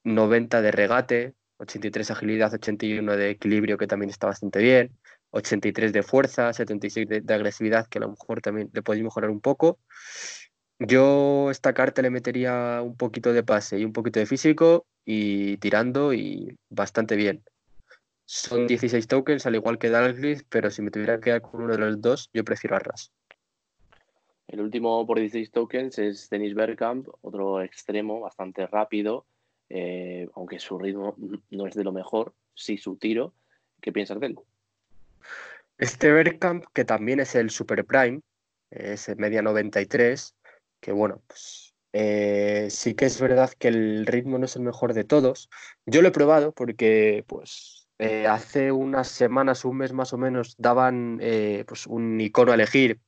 [0.03, 4.97] 90 de regate, 83 agilidad, 81 de equilibrio, que también está bastante bien,
[5.31, 9.41] 83 de fuerza, 76 de, agresividad, que a lo mejor también le podéis mejorar un
[9.41, 9.79] poco.
[10.79, 15.57] Yo esta carta le metería un poquito de pase y un poquito de físico y
[15.57, 17.43] tirando y bastante bien.
[18.25, 21.73] Son 16 tokens, al igual que Dalglish, pero si me tuviera que quedar con uno
[21.73, 23.11] de los dos, yo prefiero a Ras.
[24.47, 29.25] El último por 16 tokens es Dennis Bergkamp, otro extremo bastante rápido,
[29.69, 31.15] eh, aunque su ritmo
[31.49, 33.33] no es de lo mejor, sí su tiro.
[33.81, 34.39] ¿Qué piensas de él?
[35.77, 38.21] Este Bergkamp, que también es el Super Prime,
[38.69, 40.35] es media 93,
[40.79, 44.93] que bueno, pues eh, sí que es verdad que el ritmo no es el mejor
[44.93, 45.49] de todos.
[45.85, 50.55] Yo lo he probado porque pues eh, hace unas semanas, un mes más o menos,
[50.57, 51.19] daban
[51.67, 52.99] pues un icono a elegir,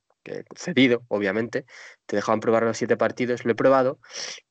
[0.56, 1.66] cedido, obviamente,
[2.06, 3.98] te dejaban probar los siete partidos, lo he probado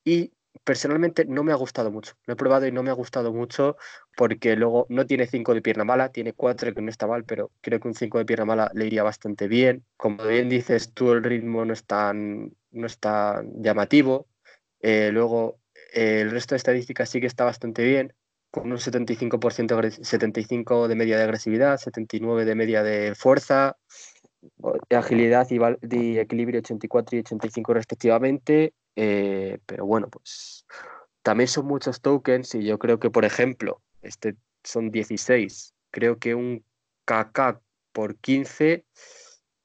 [0.04, 0.32] y
[0.64, 2.14] personalmente no me ha gustado mucho.
[2.26, 3.78] Lo he probado y no me ha gustado mucho
[4.16, 7.52] porque luego no tiene 5 de pierna mala, tiene 4 que no está mal, pero
[7.62, 9.86] creo que un 5 de pierna mala le iría bastante bien.
[9.98, 14.28] Como bien dices tú, el ritmo no es tan no está llamativo.
[14.82, 15.60] Eh, luego,
[15.94, 18.14] el resto de estadísticas sí que está bastante bien,
[18.50, 23.78] con un 75%, 75 de media de agresividad, 79 de media de fuerza,
[24.90, 28.74] de agilidad y, equilibrio 84 y 85 respectivamente.
[28.96, 30.66] Eh, pero bueno, pues
[31.22, 35.74] también son muchos tokens y yo creo que, por ejemplo, este son 16.
[35.92, 36.64] Creo que un
[37.06, 38.86] KK por 15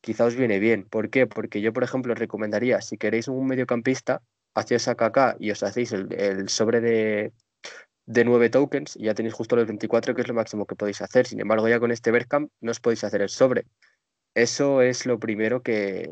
[0.00, 0.84] quizá os viene bien.
[0.88, 1.26] ¿Por qué?
[1.26, 4.22] Porque yo, por ejemplo, os recomendaría, si queréis un mediocampista,
[4.54, 7.32] hacéis a KK y os hacéis el, sobre de,
[8.06, 11.02] de 9 tokens y ya tenéis justo los 24, que es lo máximo que podéis
[11.02, 11.26] hacer.
[11.26, 13.66] Sin embargo, ya con este Bergkamp no os podéis hacer el sobre.
[14.36, 16.10] Eso es lo primero que,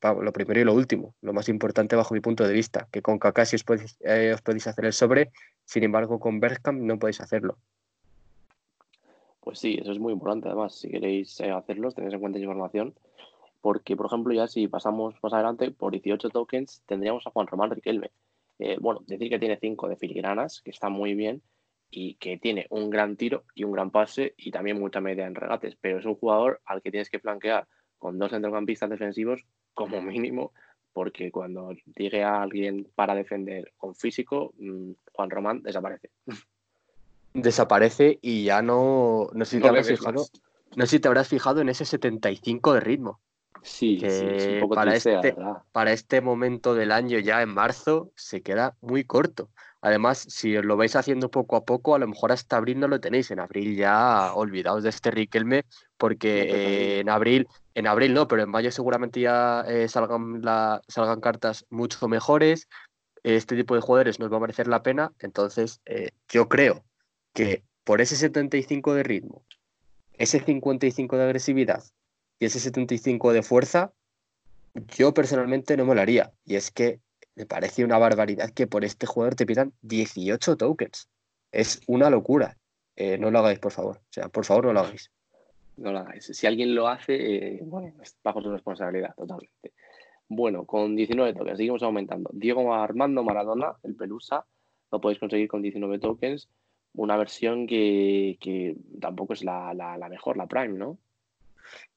[0.00, 3.18] lo primero y lo último, lo más importante bajo mi punto de vista, que con
[3.18, 3.56] Kakashi
[4.04, 5.32] eh, os podéis hacer el sobre,
[5.64, 7.58] sin embargo con Bergkamp no podéis hacerlo.
[9.40, 12.44] Pues sí, eso es muy importante además, si queréis eh, hacerlo, tenéis en cuenta esa
[12.44, 12.94] información,
[13.60, 17.72] porque por ejemplo ya si pasamos más adelante, por 18 tokens tendríamos a Juan Román
[17.72, 18.12] Riquelme.
[18.60, 21.42] Eh, bueno, decir que tiene 5 de filigranas, que está muy bien,
[21.96, 25.36] y que tiene un gran tiro y un gran pase y también mucha media en
[25.36, 30.02] regates, pero es un jugador al que tienes que flanquear con dos centrocampistas defensivos como
[30.02, 30.52] mínimo,
[30.92, 36.10] porque cuando llegue a alguien para defender con físico, mm, Juan Román desaparece.
[37.32, 40.24] Desaparece y ya no, no sé si te habrás fijado,
[40.76, 43.20] no sé si te habrás fijado en ese 75 de ritmo.
[43.62, 45.34] Sí, sí un poco para, triste, este,
[45.72, 49.48] para este momento del año, ya en marzo, se queda muy corto.
[49.84, 52.88] Además, si os lo vais haciendo poco a poco, a lo mejor hasta abril no
[52.88, 53.30] lo tenéis.
[53.30, 55.66] En abril ya olvidaos de este Riquelme,
[55.98, 61.20] porque en abril, en abril no, pero en mayo seguramente ya eh, salgan, la, salgan
[61.20, 62.66] cartas mucho mejores.
[63.24, 65.12] Este tipo de jugadores nos va a merecer la pena.
[65.18, 66.82] Entonces, eh, yo creo
[67.34, 69.44] que por ese 75 de ritmo,
[70.14, 71.84] ese 55 de agresividad
[72.38, 73.92] y ese 75 de fuerza,
[74.96, 76.32] yo personalmente no me lo haría.
[76.46, 77.00] Y es que
[77.36, 81.08] me parece una barbaridad que por este jugador te pidan 18 tokens.
[81.50, 82.56] Es una locura.
[82.96, 83.96] Eh, no lo hagáis, por favor.
[83.96, 85.10] O sea, por favor, no lo hagáis.
[85.76, 86.26] No lo hagáis.
[86.26, 89.72] Si alguien lo hace, eh, bueno, es bajo su responsabilidad, totalmente.
[90.28, 92.30] Bueno, con 19 tokens, seguimos aumentando.
[92.32, 94.46] Diego Armando Maradona, el Pelusa,
[94.90, 96.48] lo podéis conseguir con 19 tokens.
[96.94, 100.98] Una versión que, tampoco es la, la, mejor, la Prime, ¿no?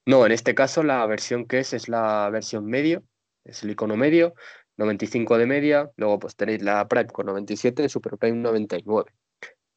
[0.07, 3.03] No, en este caso la versión que es es la versión medio,
[3.43, 4.33] es el icono medio,
[4.77, 9.11] 95 de media, luego pues tenéis la Prime con 97, Super Prime 99.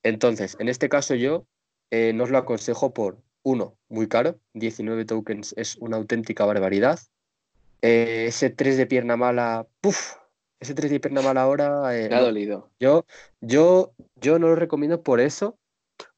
[0.03, 1.47] Entonces, en este caso yo
[1.91, 7.01] eh, no os lo aconsejo por, uno, muy caro, 19 tokens es una auténtica barbaridad.
[7.83, 10.17] Eh, ese 3 de pierna mala, puff,
[10.61, 11.99] ese 3 de pierna mala ahora...
[11.99, 12.71] Eh, Me ha dolido.
[12.79, 13.07] Yo,
[13.41, 15.59] yo, yo no lo recomiendo por eso,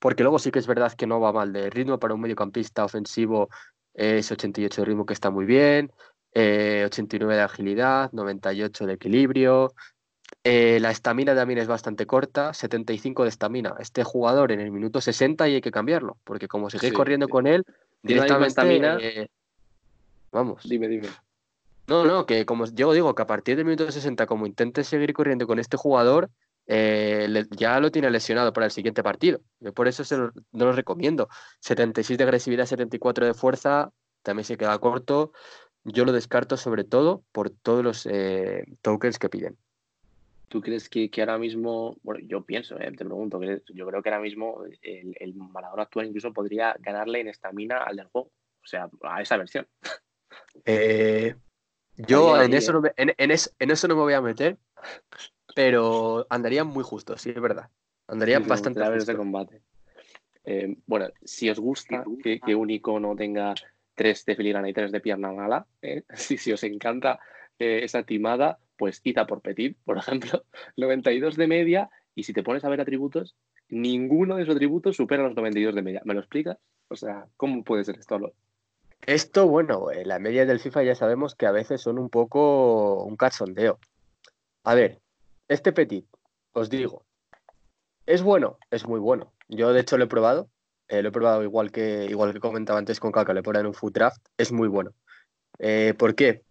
[0.01, 2.85] porque luego sí que es verdad que no va mal de ritmo para un mediocampista
[2.85, 3.49] ofensivo,
[3.95, 5.92] es 88 de ritmo que está muy bien,
[6.35, 9.75] 89 eh, de agilidad, 98 de equilibrio.
[10.45, 13.75] Eh, la estamina también es bastante corta, 75 de estamina.
[13.79, 17.47] Este jugador en el minuto 60 y hay que cambiarlo, porque como seguís corriendo con
[17.47, 17.64] él,
[18.03, 18.61] directamente...
[19.01, 19.29] Eh,
[20.31, 20.62] vamos.
[20.64, 21.09] Dime, dime.
[21.87, 25.12] No, no, que como yo digo, que a partir del minuto 60, como intentes seguir
[25.12, 26.31] corriendo con este jugador,
[26.66, 29.40] ya lo tiene lesionado para el siguiente partido.
[29.75, 30.03] por eso
[30.53, 31.29] no lo recomiendo.
[31.61, 33.92] 76 de agresividad, 74 de fuerza,
[34.23, 35.33] también se queda corto
[35.85, 39.57] yo lo descarto sobre todo por todos los eh, tokens que piden.
[40.49, 44.21] ¿Tú crees que, ahora mismo, bueno, yo pienso, eh, te pregunto, yo creo que ahora
[44.21, 48.29] mismo el, el Maradona actual incluso podría ganarle en estamina al del juego,
[48.62, 49.66] o sea, a esa versión.
[50.64, 51.35] Eh,
[51.97, 54.57] yo en, eso no me, en, eso no me voy a meter,
[55.55, 57.68] pero andarían muy justos, sí, es verdad.
[58.07, 59.07] Andarían bastante justos.
[59.07, 59.62] de combate.
[60.87, 63.55] bueno, si os gusta que, que un icono tenga
[63.95, 65.67] tres de filigrana y tres de pierna mala.
[65.83, 66.03] ¿eh?
[66.15, 67.21] Si, os encanta
[67.59, 70.45] eh, esa timada, pues quita por Petit, por ejemplo,
[70.77, 71.91] 92 de media.
[72.15, 73.37] Y si te pones a ver atributos,
[73.69, 76.03] ninguno de esos atributos supera los 92 de media.
[76.05, 76.59] ¿Me lo explicas?
[76.89, 78.33] O sea, ¿cómo puede ser esto?
[79.07, 83.03] Esto, bueno, eh, la media del FIFA ya sabemos que a veces son un poco
[83.03, 83.79] un cachondeo.
[84.63, 85.01] A ver,
[85.49, 86.07] este Petit,
[86.53, 87.05] os digo,
[88.07, 88.59] ¿es bueno?
[88.71, 89.33] Es muy bueno.
[89.49, 90.49] Yo, de hecho, lo he probado
[90.88, 93.75] eh, lo he probado igual que, igual que comentaba antes con Kaka, le ponen un
[93.75, 94.92] foot draft, es muy bueno.
[95.59, 96.42] Eh, ¿Por qué?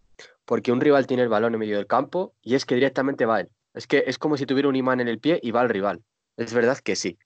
[0.44, 3.40] Porque un rival tiene el balón en medio del campo y es que directamente va
[3.40, 3.50] él.
[3.74, 6.02] Es que es como si tuviera un imán en el pie y va al rival.
[6.36, 7.18] Es verdad que sí.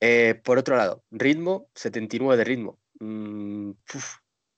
[0.00, 2.78] Eh, por otro lado, ritmo, 79 de ritmo.
[2.98, 3.70] Mm,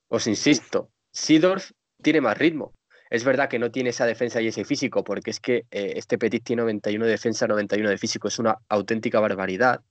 [0.08, 2.72] os insisto, Sidorf tiene más ritmo.
[3.10, 6.42] Es verdad que no tiene esa defensa y ese físico, porque es que este Petit
[6.42, 8.26] tiene 91 de defensa, 91 de físico.
[8.26, 9.82] Es una auténtica barbaridad.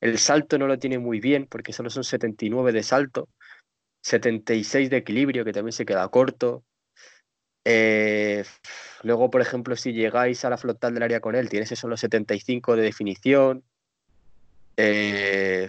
[0.00, 3.28] El salto no lo tiene muy bien porque solo son 79 de salto,
[4.02, 6.64] 76 de equilibrio que también se queda corto.
[7.64, 8.44] Eh,
[9.02, 12.00] luego, por ejemplo, si llegáis a la frontal del área con él, tienes esos los
[12.00, 13.64] 75 de definición.
[14.76, 15.68] Eh,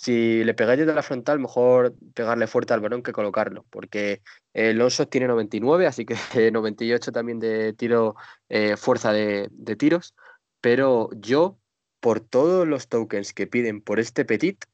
[0.00, 4.22] si le pegáis desde la frontal, mejor pegarle fuerte al balón que colocarlo, porque
[4.54, 6.14] el oso tiene 99, así que
[6.52, 8.16] 98 también de tiro,
[8.48, 10.14] eh, fuerza de, tiros.
[10.62, 11.58] Pero yo,
[12.00, 14.64] por todos los tokens que piden por este Petit,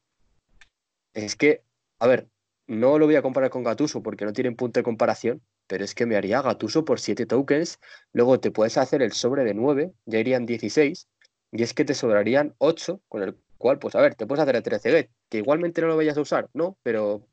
[1.15, 1.63] es que,
[1.99, 2.29] a ver,
[2.67, 5.95] no lo voy a comparar con Gatuso porque no tienen punto de comparación, pero es
[5.95, 7.81] que me haría Gatuso por 7 tokens,
[8.13, 11.09] luego te puedes hacer el sobre de 9, ya irían 16,
[11.53, 14.57] y es que te sobrarían 8, con el cual, pues a ver, te puedes hacer
[14.57, 16.77] el 13 get, que igualmente no lo vayas a usar, ¿no?
[16.83, 17.27] Pero,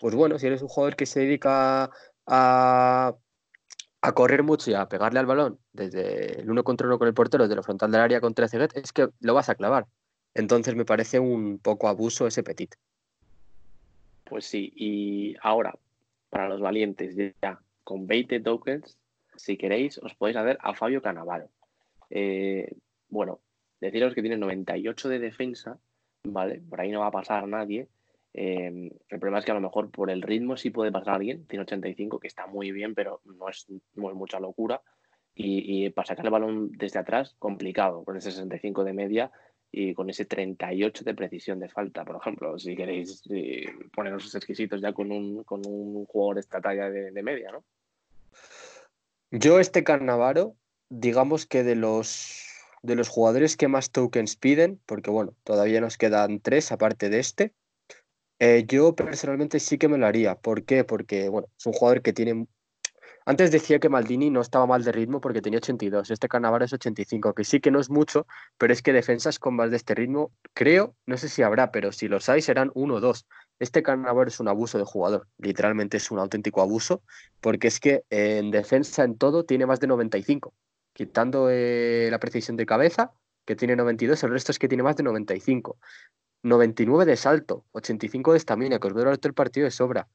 [0.00, 1.90] pues bueno, si eres un jugador que se dedica
[2.26, 3.16] a,
[4.02, 7.14] a correr mucho y a pegarle al balón desde el uno contra uno con el
[7.14, 9.86] portero, desde la frontal del área con 13 get, es que lo vas a clavar.
[10.34, 12.74] Entonces me parece un poco abuso ese petit.
[14.24, 15.78] Pues sí, y ahora,
[16.30, 18.98] para los valientes, ya con 20 tokens,
[19.36, 21.48] si queréis, os podéis hacer a Fabio Canavaro.
[22.10, 22.74] Eh,
[23.08, 23.40] bueno,
[23.80, 25.78] deciros que tiene 98 de defensa,
[26.24, 26.60] ¿vale?
[26.68, 27.88] Por ahí no va a pasar nadie.
[28.34, 31.46] Eh, el problema es que a lo mejor por el ritmo sí puede pasar alguien,
[31.46, 34.80] tiene 85, que está muy bien, pero no es, mucha locura.
[35.34, 39.30] Y, y, para sacar el balón desde atrás, complicado, con ese 65 de media
[39.74, 43.22] y con ese 38 de precisión de falta, por ejemplo, si queréis
[43.94, 47.64] poneros exquisitos ya con un, jugador de esta talla de, media, ¿no?
[49.30, 50.56] Yo este Carnavaro,
[50.90, 56.70] digamos que de los jugadores que más tokens piden, porque bueno, todavía nos quedan tres
[56.70, 57.54] aparte de este,
[58.44, 60.34] eh, yo personalmente sí que me lo haría.
[60.34, 60.82] ¿Por qué?
[60.82, 62.48] Porque bueno, es un jugador que tiene
[63.24, 66.72] antes decía que Maldini no estaba mal de ritmo porque tenía 82, este Carnaval es
[66.72, 68.26] 85, que sí que no es mucho,
[68.58, 71.92] pero es que defensas con más de este ritmo, creo, no sé si habrá, pero
[71.92, 73.28] si los hay serán uno o dos.
[73.60, 77.04] Este Carnaval es un abuso de jugador, literalmente es un auténtico abuso,
[77.40, 80.52] porque es que en defensa en todo tiene más de 95,
[80.92, 83.12] quitando eh, la precisión de cabeza,
[83.44, 85.78] que tiene 92, el resto es que tiene más de 95.
[86.42, 90.08] 99 de salto, 85 de estamina, que os veo el partido de sobra.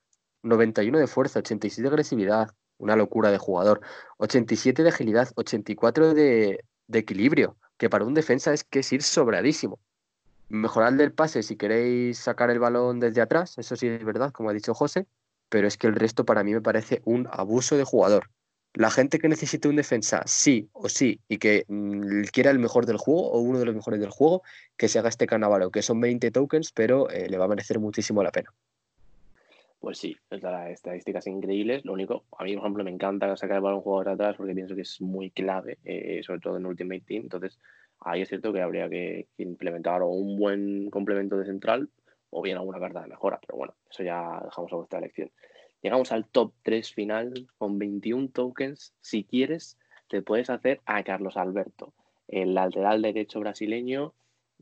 [0.44, 3.82] 91 de fuerza, 86 de agresividad, una locura de jugador.
[4.18, 9.04] 87 de agilidad, 84 de, de equilibrio, que para un defensa es que es ir
[9.04, 9.80] sobradísimo.
[10.50, 14.50] Mejorar del pase si queréis sacar el balón desde atrás, eso sí es verdad, como
[14.50, 15.08] ha dicho José,
[15.50, 18.30] pero es que el resto para mí me parece un abuso de jugador.
[18.78, 22.86] La gente que necesite un defensa sí o sí y que mm, quiera el mejor
[22.86, 24.44] del juego o uno de los mejores del juego,
[24.78, 27.80] que se haga este carnaval, que son 20 tokens, pero eh, le va a merecer
[27.80, 28.54] muchísimo la pena.
[29.80, 31.86] Pues sí, las estadísticas increíbles.
[31.86, 34.76] Lo único, a mí, por ejemplo, me encanta sacar el balón jugador atrás porque pienso
[34.76, 37.24] que es muy clave, eh, sobre todo en Ultimate Team.
[37.24, 37.58] Entonces,
[38.02, 41.90] ahí es cierto que habría que, implementar un buen complemento de central
[42.30, 43.40] o bien alguna carta de mejora.
[43.42, 45.32] Pero bueno, eso ya dejamos a vuestra elección.
[45.82, 48.94] Llegamos al top 3 final con 21 tokens.
[49.02, 49.78] Si quieres,
[50.10, 51.94] te puedes hacer a Carlos Alberto,
[52.28, 54.14] el lateral derecho brasileño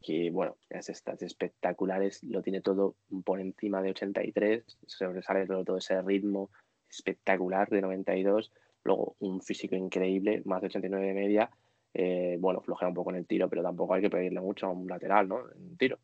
[0.01, 5.78] que bueno, las estas espectaculares, lo tiene todo por encima de 83, sobresale todo, todo
[5.78, 6.51] ese ritmo
[6.89, 8.51] espectacular de 92,
[8.84, 11.49] luego un físico increíble, más de 89 de media,
[11.93, 14.71] eh, bueno, flojea un poco en el tiro, pero tampoco hay que pedirle mucho a
[14.71, 15.39] un lateral, ¿no?
[15.51, 15.97] En tiro.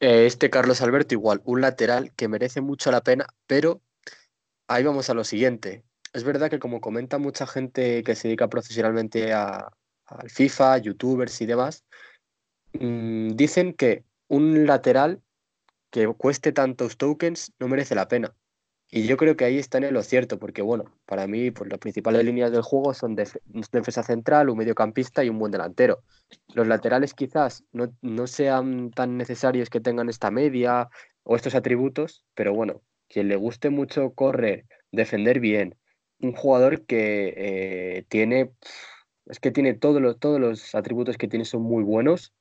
[0.00, 3.80] Eh, este Carlos Alberto igual, un lateral que merece mucho la pena, pero
[4.68, 5.84] ahí vamos a lo siguiente.
[6.12, 9.68] Es verdad que como comenta mucha gente que se dedica profesionalmente a,
[10.06, 11.84] al FIFA, youtubers y demás,
[12.74, 15.22] Mm, dicen que un lateral
[15.90, 18.34] que cueste tantos tokens no merece la pena.
[18.96, 21.80] Y yo creo que ahí está en lo cierto, porque bueno, para mí pues, las
[21.80, 26.04] principales líneas del juego son defensa central, un mediocampista y un buen delantero.
[26.54, 30.90] Los laterales quizás no, no, sean tan necesarios que tengan esta media
[31.24, 35.74] o estos atributos, pero bueno, quien le guste mucho correr, defender bien,
[36.20, 38.52] un jugador que eh, tiene,
[39.26, 42.32] es que tiene todos los, todos los atributos que tiene son muy buenos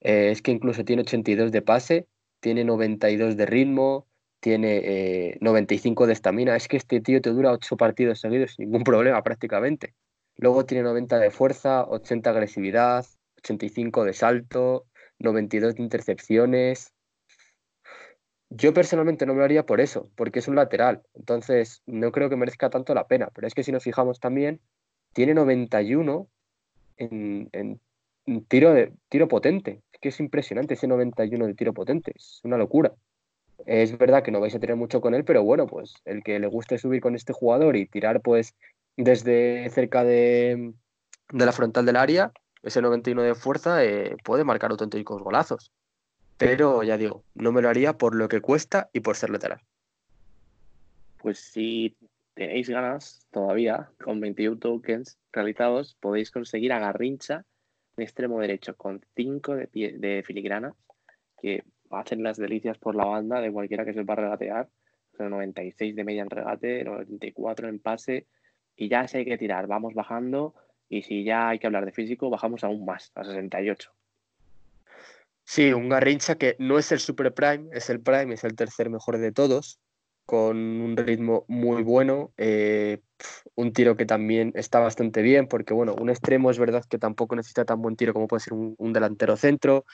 [0.00, 2.08] eh, es que incluso tiene 82 de pase,
[2.40, 4.06] tiene 92 de ritmo,
[4.42, 6.56] tiene 95 eh, de estamina.
[6.56, 9.94] Es que este tío te dura 8 partidos seguidos sin ningún problema prácticamente.
[10.36, 13.06] Luego tiene 90 de fuerza, 80 de agresividad,
[13.38, 14.86] 85 de salto,
[15.20, 16.92] 92 de intercepciones.
[18.50, 21.02] Yo personalmente no me lo haría por eso, porque es un lateral.
[21.14, 23.30] Entonces no creo que merezca tanto la pena.
[23.32, 24.60] Pero es que si nos fijamos también,
[25.12, 26.28] tiene 91
[26.96, 27.80] en, en
[28.48, 32.92] tiro, de, tiro potente que es impresionante ese 91 de tiro potente, es una locura.
[33.66, 36.38] Es verdad que no vais a tener mucho con él, pero bueno, pues el que
[36.38, 38.54] le guste subir con este jugador y tirar pues
[38.96, 40.72] desde cerca de,
[41.30, 42.32] la frontal del área,
[42.62, 45.72] ese 91 de fuerza eh, puede marcar auténticos golazos.
[46.38, 49.60] Pero ya digo, no me lo haría por lo que cuesta y por ser lateral.
[51.18, 51.96] Pues sí,
[52.34, 57.44] tenéis ganas todavía, con 21 tokens realizados, podéis conseguir a Garrincha
[57.96, 60.74] de extremo derecho con 5 de, de filigrana,
[61.40, 61.62] que
[61.92, 64.68] hacen las delicias por la banda de cualquiera que sepa regatear.
[65.18, 68.26] 96 de media en regate, 94 en pase,
[68.76, 70.54] y ya si hay que tirar, vamos bajando,
[70.88, 73.90] y si ya hay que hablar de físico, bajamos aún más, a 68.
[75.44, 78.90] Sí, un Garrincha que no es el super prime, es el prime, es el tercer
[78.90, 79.80] mejor de todos,
[80.24, 83.00] con un ritmo muy bueno, eh,
[83.54, 87.36] un tiro que también está bastante bien, porque bueno, un extremo es verdad que tampoco
[87.36, 89.84] necesita tan buen tiro como puede ser un, delantero centro,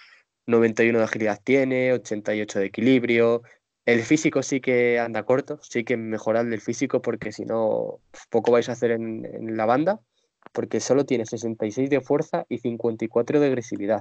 [0.48, 3.42] 91 de agilidad tiene, 88 de equilibrio,
[3.84, 8.50] el físico sí que anda corto, sí que mejorarle el físico porque si no, poco
[8.50, 10.00] vais a hacer en, la banda,
[10.52, 14.00] porque solo tiene 66 de fuerza y 54 de agresividad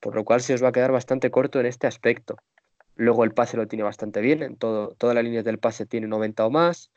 [0.00, 2.36] por lo cual se os va a quedar bastante corto en este aspecto.
[2.94, 6.06] Luego el pase lo tiene bastante bien, en todo, todas las líneas del pase tiene
[6.06, 6.90] 90 o más.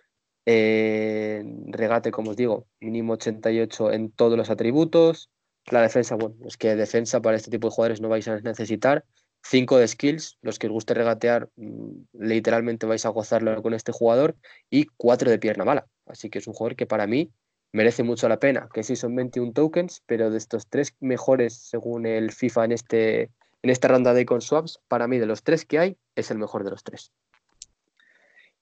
[0.45, 5.29] regate, como os digo, mínimo 88 en todos los atributos.
[5.69, 9.05] La defensa, bueno, es que defensa para este tipo de jugadores no vais a necesitar.
[9.43, 13.91] 5 de skills, los que os guste regatear, mm, literalmente vais a gozarlo con este
[13.91, 14.35] jugador.
[14.69, 15.87] Y 4 de pierna mala.
[16.05, 17.31] Así que es un jugador que para mí
[17.71, 22.05] merece mucho la pena, que sí son 21 tokens, pero de estos tres mejores según
[22.05, 23.21] el FIFA en, este,
[23.61, 26.37] en esta ronda de icon swaps, para mí de los tres que hay, es el
[26.37, 27.11] mejor de los tres.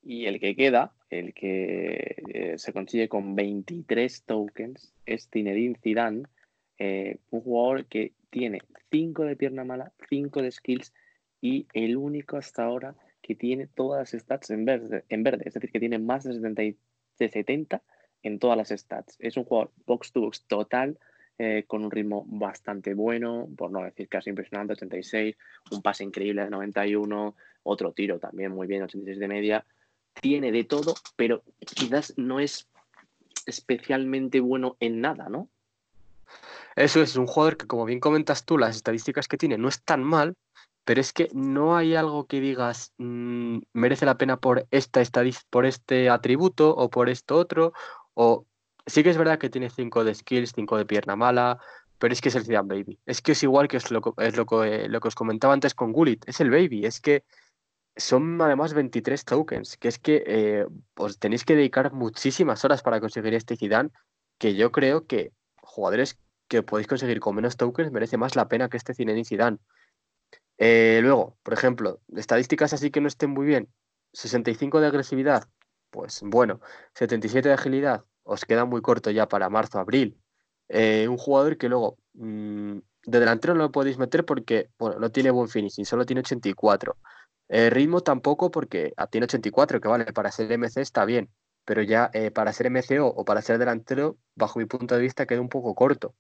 [0.04, 6.24] Y el que queda, el que eh, se consigue con 23 tokens, es Zinedine Zidane,
[6.80, 8.62] eh, un jugador que tiene
[8.92, 10.94] 5 de pierna mala, 5 de skills
[11.42, 15.54] y el único hasta ahora que tiene todas las stats en verde, en verde es
[15.54, 17.84] decir, que tiene más de, 70, de 70
[18.24, 19.16] en todas las stats.
[19.20, 20.98] Es un jugador box to box total,
[21.38, 25.38] eh, con un ritmo bastante bueno, por no decir casi impresionante, 86,
[25.72, 29.66] un pase increíble de 91, otro tiro también muy bien, 86 de media.
[30.22, 32.68] Tiene de todo, pero quizás no es
[33.46, 35.48] especialmente bueno en nada, ¿no?
[36.80, 39.84] Eso es, un jugador que, como bien comentas tú, las estadísticas que tiene no es
[39.84, 40.38] tan mal,
[40.86, 45.02] pero es que no hay algo que digas mm, merece la pena por esta
[45.50, 47.74] por este atributo o por esto otro
[48.14, 48.46] o
[48.86, 51.60] sí que es verdad que tiene 5 de skills, 5 de pierna mala,
[51.98, 52.98] pero es que es el Zidane Baby.
[53.06, 55.92] Es que es igual que es lo, es que, lo que os comentaba antes con
[55.92, 57.26] Gullit, es el Baby, es que
[57.98, 60.66] son además 23 tokens, que es que eh,
[60.96, 63.90] os tenéis que dedicar muchísimas horas para conseguir este Zidane,
[64.38, 66.18] que yo creo que jugadores
[66.50, 69.60] que podéis conseguir con menos tokens merece más la pena que este Zinedine Zidane.
[70.58, 73.70] Eh, luego, por ejemplo, estadísticas así que no estén muy bien.
[74.14, 75.48] 65 de agresividad,
[75.92, 76.60] pues bueno.
[76.96, 80.20] 77 de agilidad, os queda muy corto ya para marzo, abril.
[80.68, 85.12] Eh, un jugador que luego mm, de delantero no lo podéis meter porque bueno, no
[85.12, 86.98] tiene buen finishing, solo tiene 84.
[87.50, 91.30] Eh, ritmo tampoco porque ah, tiene 84, que vale, para ser MC está bien,
[91.66, 95.26] pero ya eh, para ser MCO o para ser delantero, bajo mi punto de vista,
[95.26, 96.16] queda un poco corto.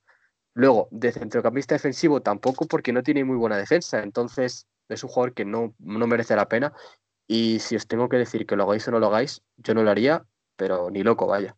[0.59, 5.33] Luego, de centrocampista defensivo tampoco porque no tiene muy buena defensa, entonces es un jugador
[5.33, 6.73] que no, no merece la pena.
[7.27, 9.83] Y si os tengo que decir que lo hagáis o no lo hagáis, yo no
[9.83, 10.25] lo haría,
[10.57, 11.55] pero ni loco, vaya.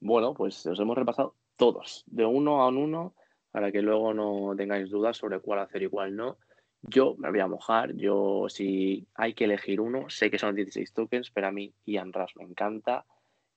[0.00, 3.12] Bueno, pues os hemos repasado todos, de uno a uno,
[3.50, 6.38] para que luego no tengáis dudas sobre cuál hacer y cuál no.
[6.80, 10.90] Yo me voy a mojar, yo si hay que elegir uno, sé que son 16
[10.94, 13.04] tokens, pero a mí Ian Rush me encanta,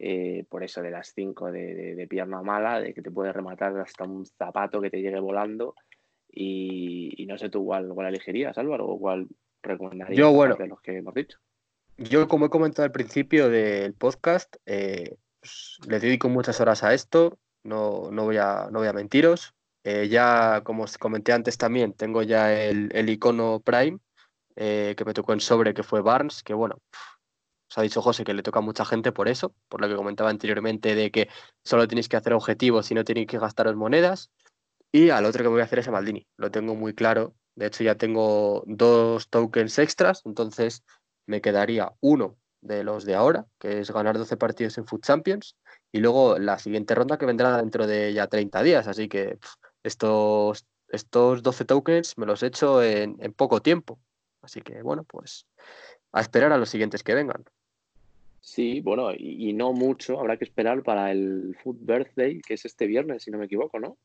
[0.01, 4.05] eh, por eso de las 5 de, pierna mala, de que te puede rematar hasta
[4.05, 5.75] un zapato que te llegue volando.
[6.31, 9.27] Y, no sé tú cuál, cuál elegirías, Álvaro, o cuál
[9.61, 11.37] recomendarías yo, bueno, de los que hemos dicho.
[11.97, 16.93] Yo, como he comentado al principio del podcast, eh, pues, le dedico muchas horas a
[16.93, 19.53] esto, no, no, voy, a, no voy a mentiros.
[19.83, 23.99] Eh, ya, como os comenté antes también, tengo ya el, el icono Prime,
[24.55, 26.81] que me tocó en sobre, que fue Barnes, que bueno,
[27.69, 29.95] os ha dicho José que le toca a mucha gente por eso, por lo que
[29.95, 31.29] comentaba anteriormente de que
[31.63, 34.31] solo tenéis que hacer objetivos y no tenéis que gastaros monedas.
[34.91, 37.35] Y al otro que me voy a hacer es a Maldini, lo tengo muy claro.
[37.55, 40.83] De hecho, ya tengo dos tokens extras, entonces
[41.27, 45.55] me quedaría uno de los de ahora, que es ganar 12 partidos en Food Champions,
[45.91, 48.87] y luego la siguiente ronda que vendrá dentro de ya 30 días.
[48.87, 49.37] Así que
[49.83, 53.99] estos, estos 12 tokens me los he hecho en, poco tiempo.
[54.41, 55.45] Así que bueno, pues
[56.11, 57.43] a esperar a los siguientes que vengan.
[58.41, 62.65] Sí, bueno, y, y, no mucho, habrá que esperar para el Food Birthday, que es
[62.65, 63.97] este viernes, si no me equivoco, ¿no?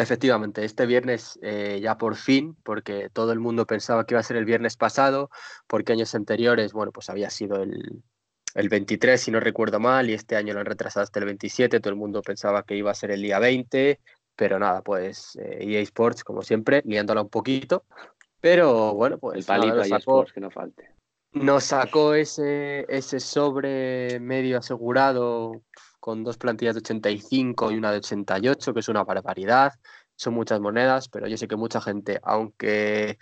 [0.00, 4.24] Efectivamente, este viernes eh, ya por fin, porque todo el mundo pensaba que iba a
[4.24, 5.30] ser el viernes pasado,
[5.66, 8.02] porque años anteriores, bueno, pues había sido el,
[8.54, 11.90] 23, si no recuerdo mal, y este año lo han retrasado hasta el 27, todo
[11.90, 14.00] el mundo pensaba que iba a ser el día 20,
[14.36, 17.84] pero nada, pues EA Sports, como siempre, liándola un poquito,
[18.40, 19.38] pero bueno, pues...
[19.38, 20.88] El palito EA Sports, que no falte.
[21.32, 25.62] Nos sacó ese, ese sobre medio asegurado
[26.00, 29.72] con dos plantillas de 85 y una de 88, que es una barbaridad.
[30.16, 33.18] Son muchas monedas, pero yo sé que mucha gente, aunque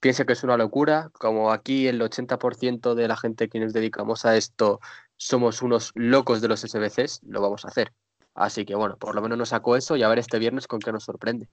[0.00, 4.24] piense que es una locura, como aquí el 80% de la gente que nos dedicamos
[4.24, 4.80] a esto
[5.16, 7.92] somos unos locos de los SBCs, lo vamos a hacer.
[8.34, 10.80] Así que bueno, por lo menos nos sacó eso y a ver este viernes con
[10.80, 11.48] qué nos sorprende.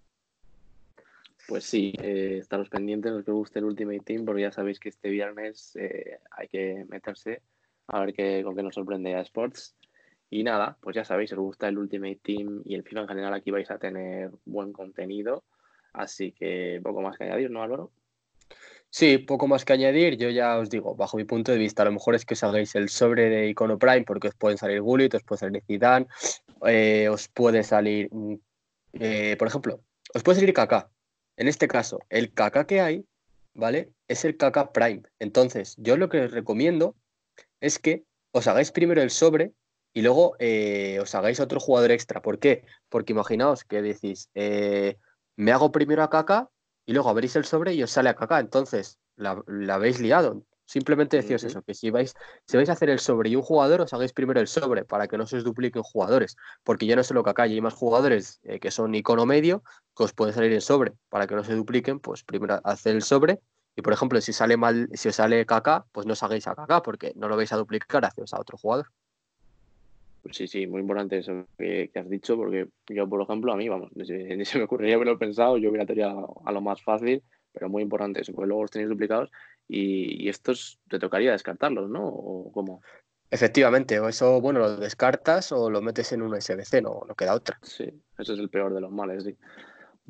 [1.49, 4.89] Pues sí, eh, estaros pendientes los que guste el Ultimate Team, porque ya sabéis que
[4.89, 7.41] este viernes eh, hay que meterse
[7.87, 9.75] a ver qué, con qué nos sorprende a Sports.
[10.29, 13.33] Y nada, pues ya sabéis, os gusta el Ultimate Team y el FIFA en general,
[13.33, 15.43] aquí vais a tener buen contenido.
[15.91, 17.89] Así que poco más que añadir, ¿no, Álvaro?
[18.91, 20.17] Sí, poco más que añadir.
[20.17, 22.43] Yo ya os digo, bajo mi punto de vista, a lo mejor es que os
[22.43, 26.05] hagáis el sobre de Icono Prime porque os pueden salir Gullit, os puede salir Zidane,
[26.67, 28.35] eh, os puede salir, mm,
[29.39, 29.81] por ejemplo,
[30.13, 30.91] os puede salir Kaká,
[31.39, 33.05] en este caso, el caca que hay,
[33.53, 33.93] ¿vale?
[34.09, 35.03] Es el caca prime.
[35.19, 36.97] Entonces, yo lo que os recomiendo
[37.61, 39.53] es que os hagáis primero el sobre
[39.93, 42.21] y luego eh, os hagáis otro jugador extra.
[42.21, 42.65] ¿Por qué?
[42.89, 44.97] Porque imaginaos que decís, eh,
[45.37, 46.49] me hago primero a caca
[46.85, 48.41] y luego abrís el sobre y os sale a caca.
[48.41, 50.43] Entonces, la, la habéis liado.
[50.69, 52.13] Simplemente decíos eso, que si vais,
[52.45, 55.07] si vais a hacer el sobre y un jugador, os hagáis primero el sobre para
[55.07, 56.37] que no se os dupliquen jugadores.
[56.63, 59.63] Porque ya no solo que acá hay más jugadores eh, que son icono medio,
[59.97, 60.93] que os puede salir el sobre.
[61.09, 63.39] Para que no se dupliquen, pues primero hacer el sobre.
[63.75, 66.53] Y por ejemplo, si sale mal, si os sale KK, pues no os hagáis a
[66.53, 68.91] KK, porque no lo vais a duplicar, hacéis a otro jugador.
[70.21, 73.67] Pues sí, sí, muy importante eso que, has dicho, porque yo, por ejemplo, a mí,
[73.69, 74.05] vamos, ni
[74.45, 75.87] se, me ocurriría haberlo pensado, yo hubiera
[76.45, 79.31] a lo más fácil, pero muy importante eso, porque luego los tenéis duplicados
[79.69, 82.05] y, estos te tocaría descartarlos, ¿no?
[82.05, 82.81] ¿O cómo?
[83.31, 87.35] Efectivamente, o eso, bueno, lo descartas o lo metes en un SBC, no, no queda
[87.35, 87.59] otra.
[87.61, 87.85] Sí,
[88.17, 89.37] eso es el peor de los males, sí.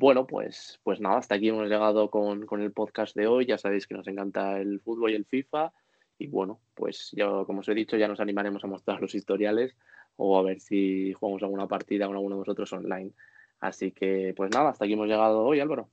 [0.00, 3.44] Bueno, pues, pues nada, hasta aquí hemos llegado con, el podcast de hoy.
[3.44, 5.74] Ya sabéis que nos encanta el fútbol y el FIFA.
[6.16, 9.76] Y bueno, pues yo, como os he dicho, ya nos animaremos a mostrar los historiales
[10.16, 13.12] o a ver si jugamos alguna partida con alguno de vosotros online.
[13.60, 15.90] Así que, pues nada, hasta aquí hemos llegado hoy, Álvaro.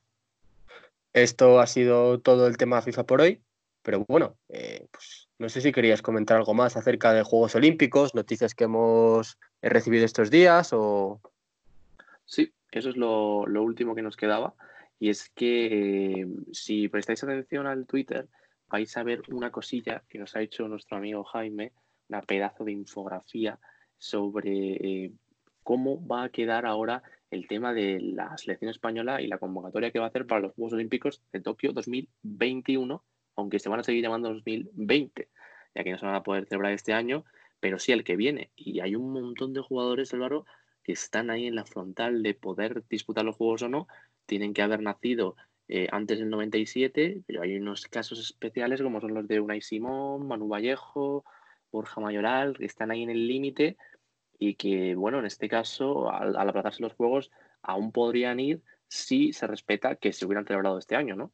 [1.11, 3.41] Esto ha sido todo el tema FIFA por hoy.
[3.87, 8.13] Pero bueno, eh, pues no sé si querías comentar algo más acerca de Juegos Olímpicos,
[8.13, 11.21] noticias que hemos recibido estos días o...
[12.25, 14.55] Sí, eso es lo, último que nos quedaba.
[14.99, 18.27] Y es que eh, si prestáis atención al Twitter,
[18.67, 21.71] vais a ver una cosilla que nos ha hecho nuestro amigo Jaime,
[22.09, 23.57] una pedazo de infografía
[23.97, 25.11] sobre eh,
[25.63, 29.99] cómo va a quedar ahora el tema de la selección española y la convocatoria que
[29.99, 33.01] va a hacer para los Juegos Olímpicos de Tokio 2021
[33.37, 35.29] aunque se van a seguir llamando 2020,
[35.75, 37.23] ya que no se van a poder celebrar este año,
[37.59, 38.51] pero sí el que viene.
[38.55, 40.45] Y hay un montón de jugadores, Álvaro,
[40.83, 43.87] que están ahí en la frontal de poder disputar los juegos o no,
[44.25, 45.35] tienen que haber nacido
[45.67, 50.27] eh, antes del 97, pero hay unos casos especiales como son los de Unai Simón,
[50.27, 51.23] Manu Vallejo,
[51.71, 53.77] Borja Mayoral, que están ahí en el límite
[54.39, 57.31] y que, bueno, en este caso, al, al aplazarse los juegos,
[57.61, 61.31] aún podrían ir si se respeta que se hubieran celebrado este año, ¿no?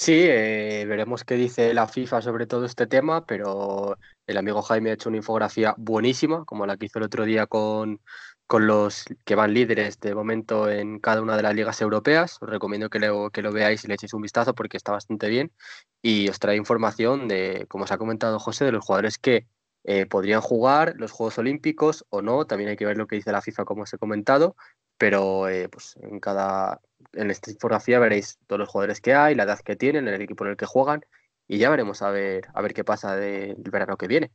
[0.00, 4.90] Sí, eh, veremos qué dice la FIFA sobre todo este tema, pero el amigo Jaime
[4.90, 8.00] ha hecho una infografía buenísima, como la que hizo el otro día con,
[8.46, 12.38] con los que van líderes de momento en cada una de las ligas europeas.
[12.40, 15.28] Os recomiendo que lo, que lo veáis y le echéis un vistazo porque está bastante
[15.28, 15.52] bien.
[16.00, 19.48] Y os trae información de, como os ha comentado José, de los jugadores que
[19.82, 22.46] eh, podrían jugar los Juegos Olímpicos o no.
[22.46, 24.54] También hay que ver lo que dice la FIFA, como os he comentado.
[24.98, 26.80] Pero eh, pues en cada,
[27.12, 30.44] en esta infografía veréis todos los jugadores que hay, la edad que tienen, el equipo
[30.44, 31.02] en el que juegan
[31.46, 34.30] y ya veremos a ver, a ver qué pasa del verano que viene.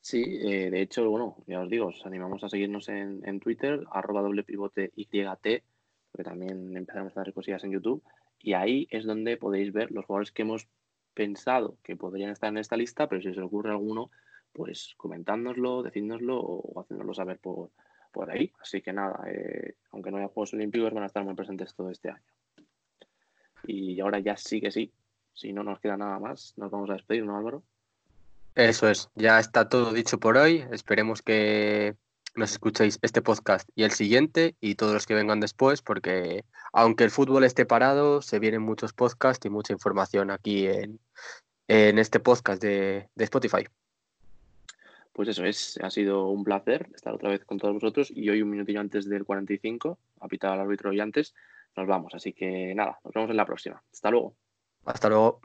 [0.00, 4.22] Sí, eh, de hecho, bueno, ya os digo, os animamos a seguirnos en, Twitter, arroba
[4.22, 5.62] doble pivote YT,
[6.10, 8.02] porque también empezaremos a hacer cosillas en YouTube,
[8.40, 10.66] y ahí es donde podéis ver los jugadores que hemos
[11.12, 14.10] pensado que podrían estar en esta lista, pero si os ocurre alguno,
[14.52, 17.70] pues comentádnoslo, decídnoslo o haciéndolo saber por,
[18.18, 18.52] por ahí.
[18.58, 21.88] Así que nada, eh, aunque no haya Juegos Olímpicos, van a estar muy presentes todo
[21.88, 22.32] este año.
[23.62, 24.92] Y ahora ya sí que sí,
[25.32, 27.62] si no nos queda nada más, nos vamos a despedir, ¿no, Álvaro?
[28.56, 30.64] Eso es, ya está todo dicho por hoy.
[30.72, 31.94] Esperemos que
[32.34, 37.04] nos escuchéis este podcast y el siguiente y todos los que vengan después, porque aunque
[37.04, 40.98] el fútbol esté parado, se vienen muchos podcasts y mucha información aquí en,
[41.68, 43.64] este podcast de Spotify
[45.18, 48.40] pues eso es, ha sido un placer estar otra vez con todos vosotros y hoy
[48.40, 51.34] un minutillo antes del 45, ha pitado el árbitro y antes,
[51.76, 52.14] nos vamos.
[52.14, 53.82] Así que nada, nos vemos en la próxima.
[53.92, 54.36] Hasta luego.
[54.84, 55.40] Hasta luego.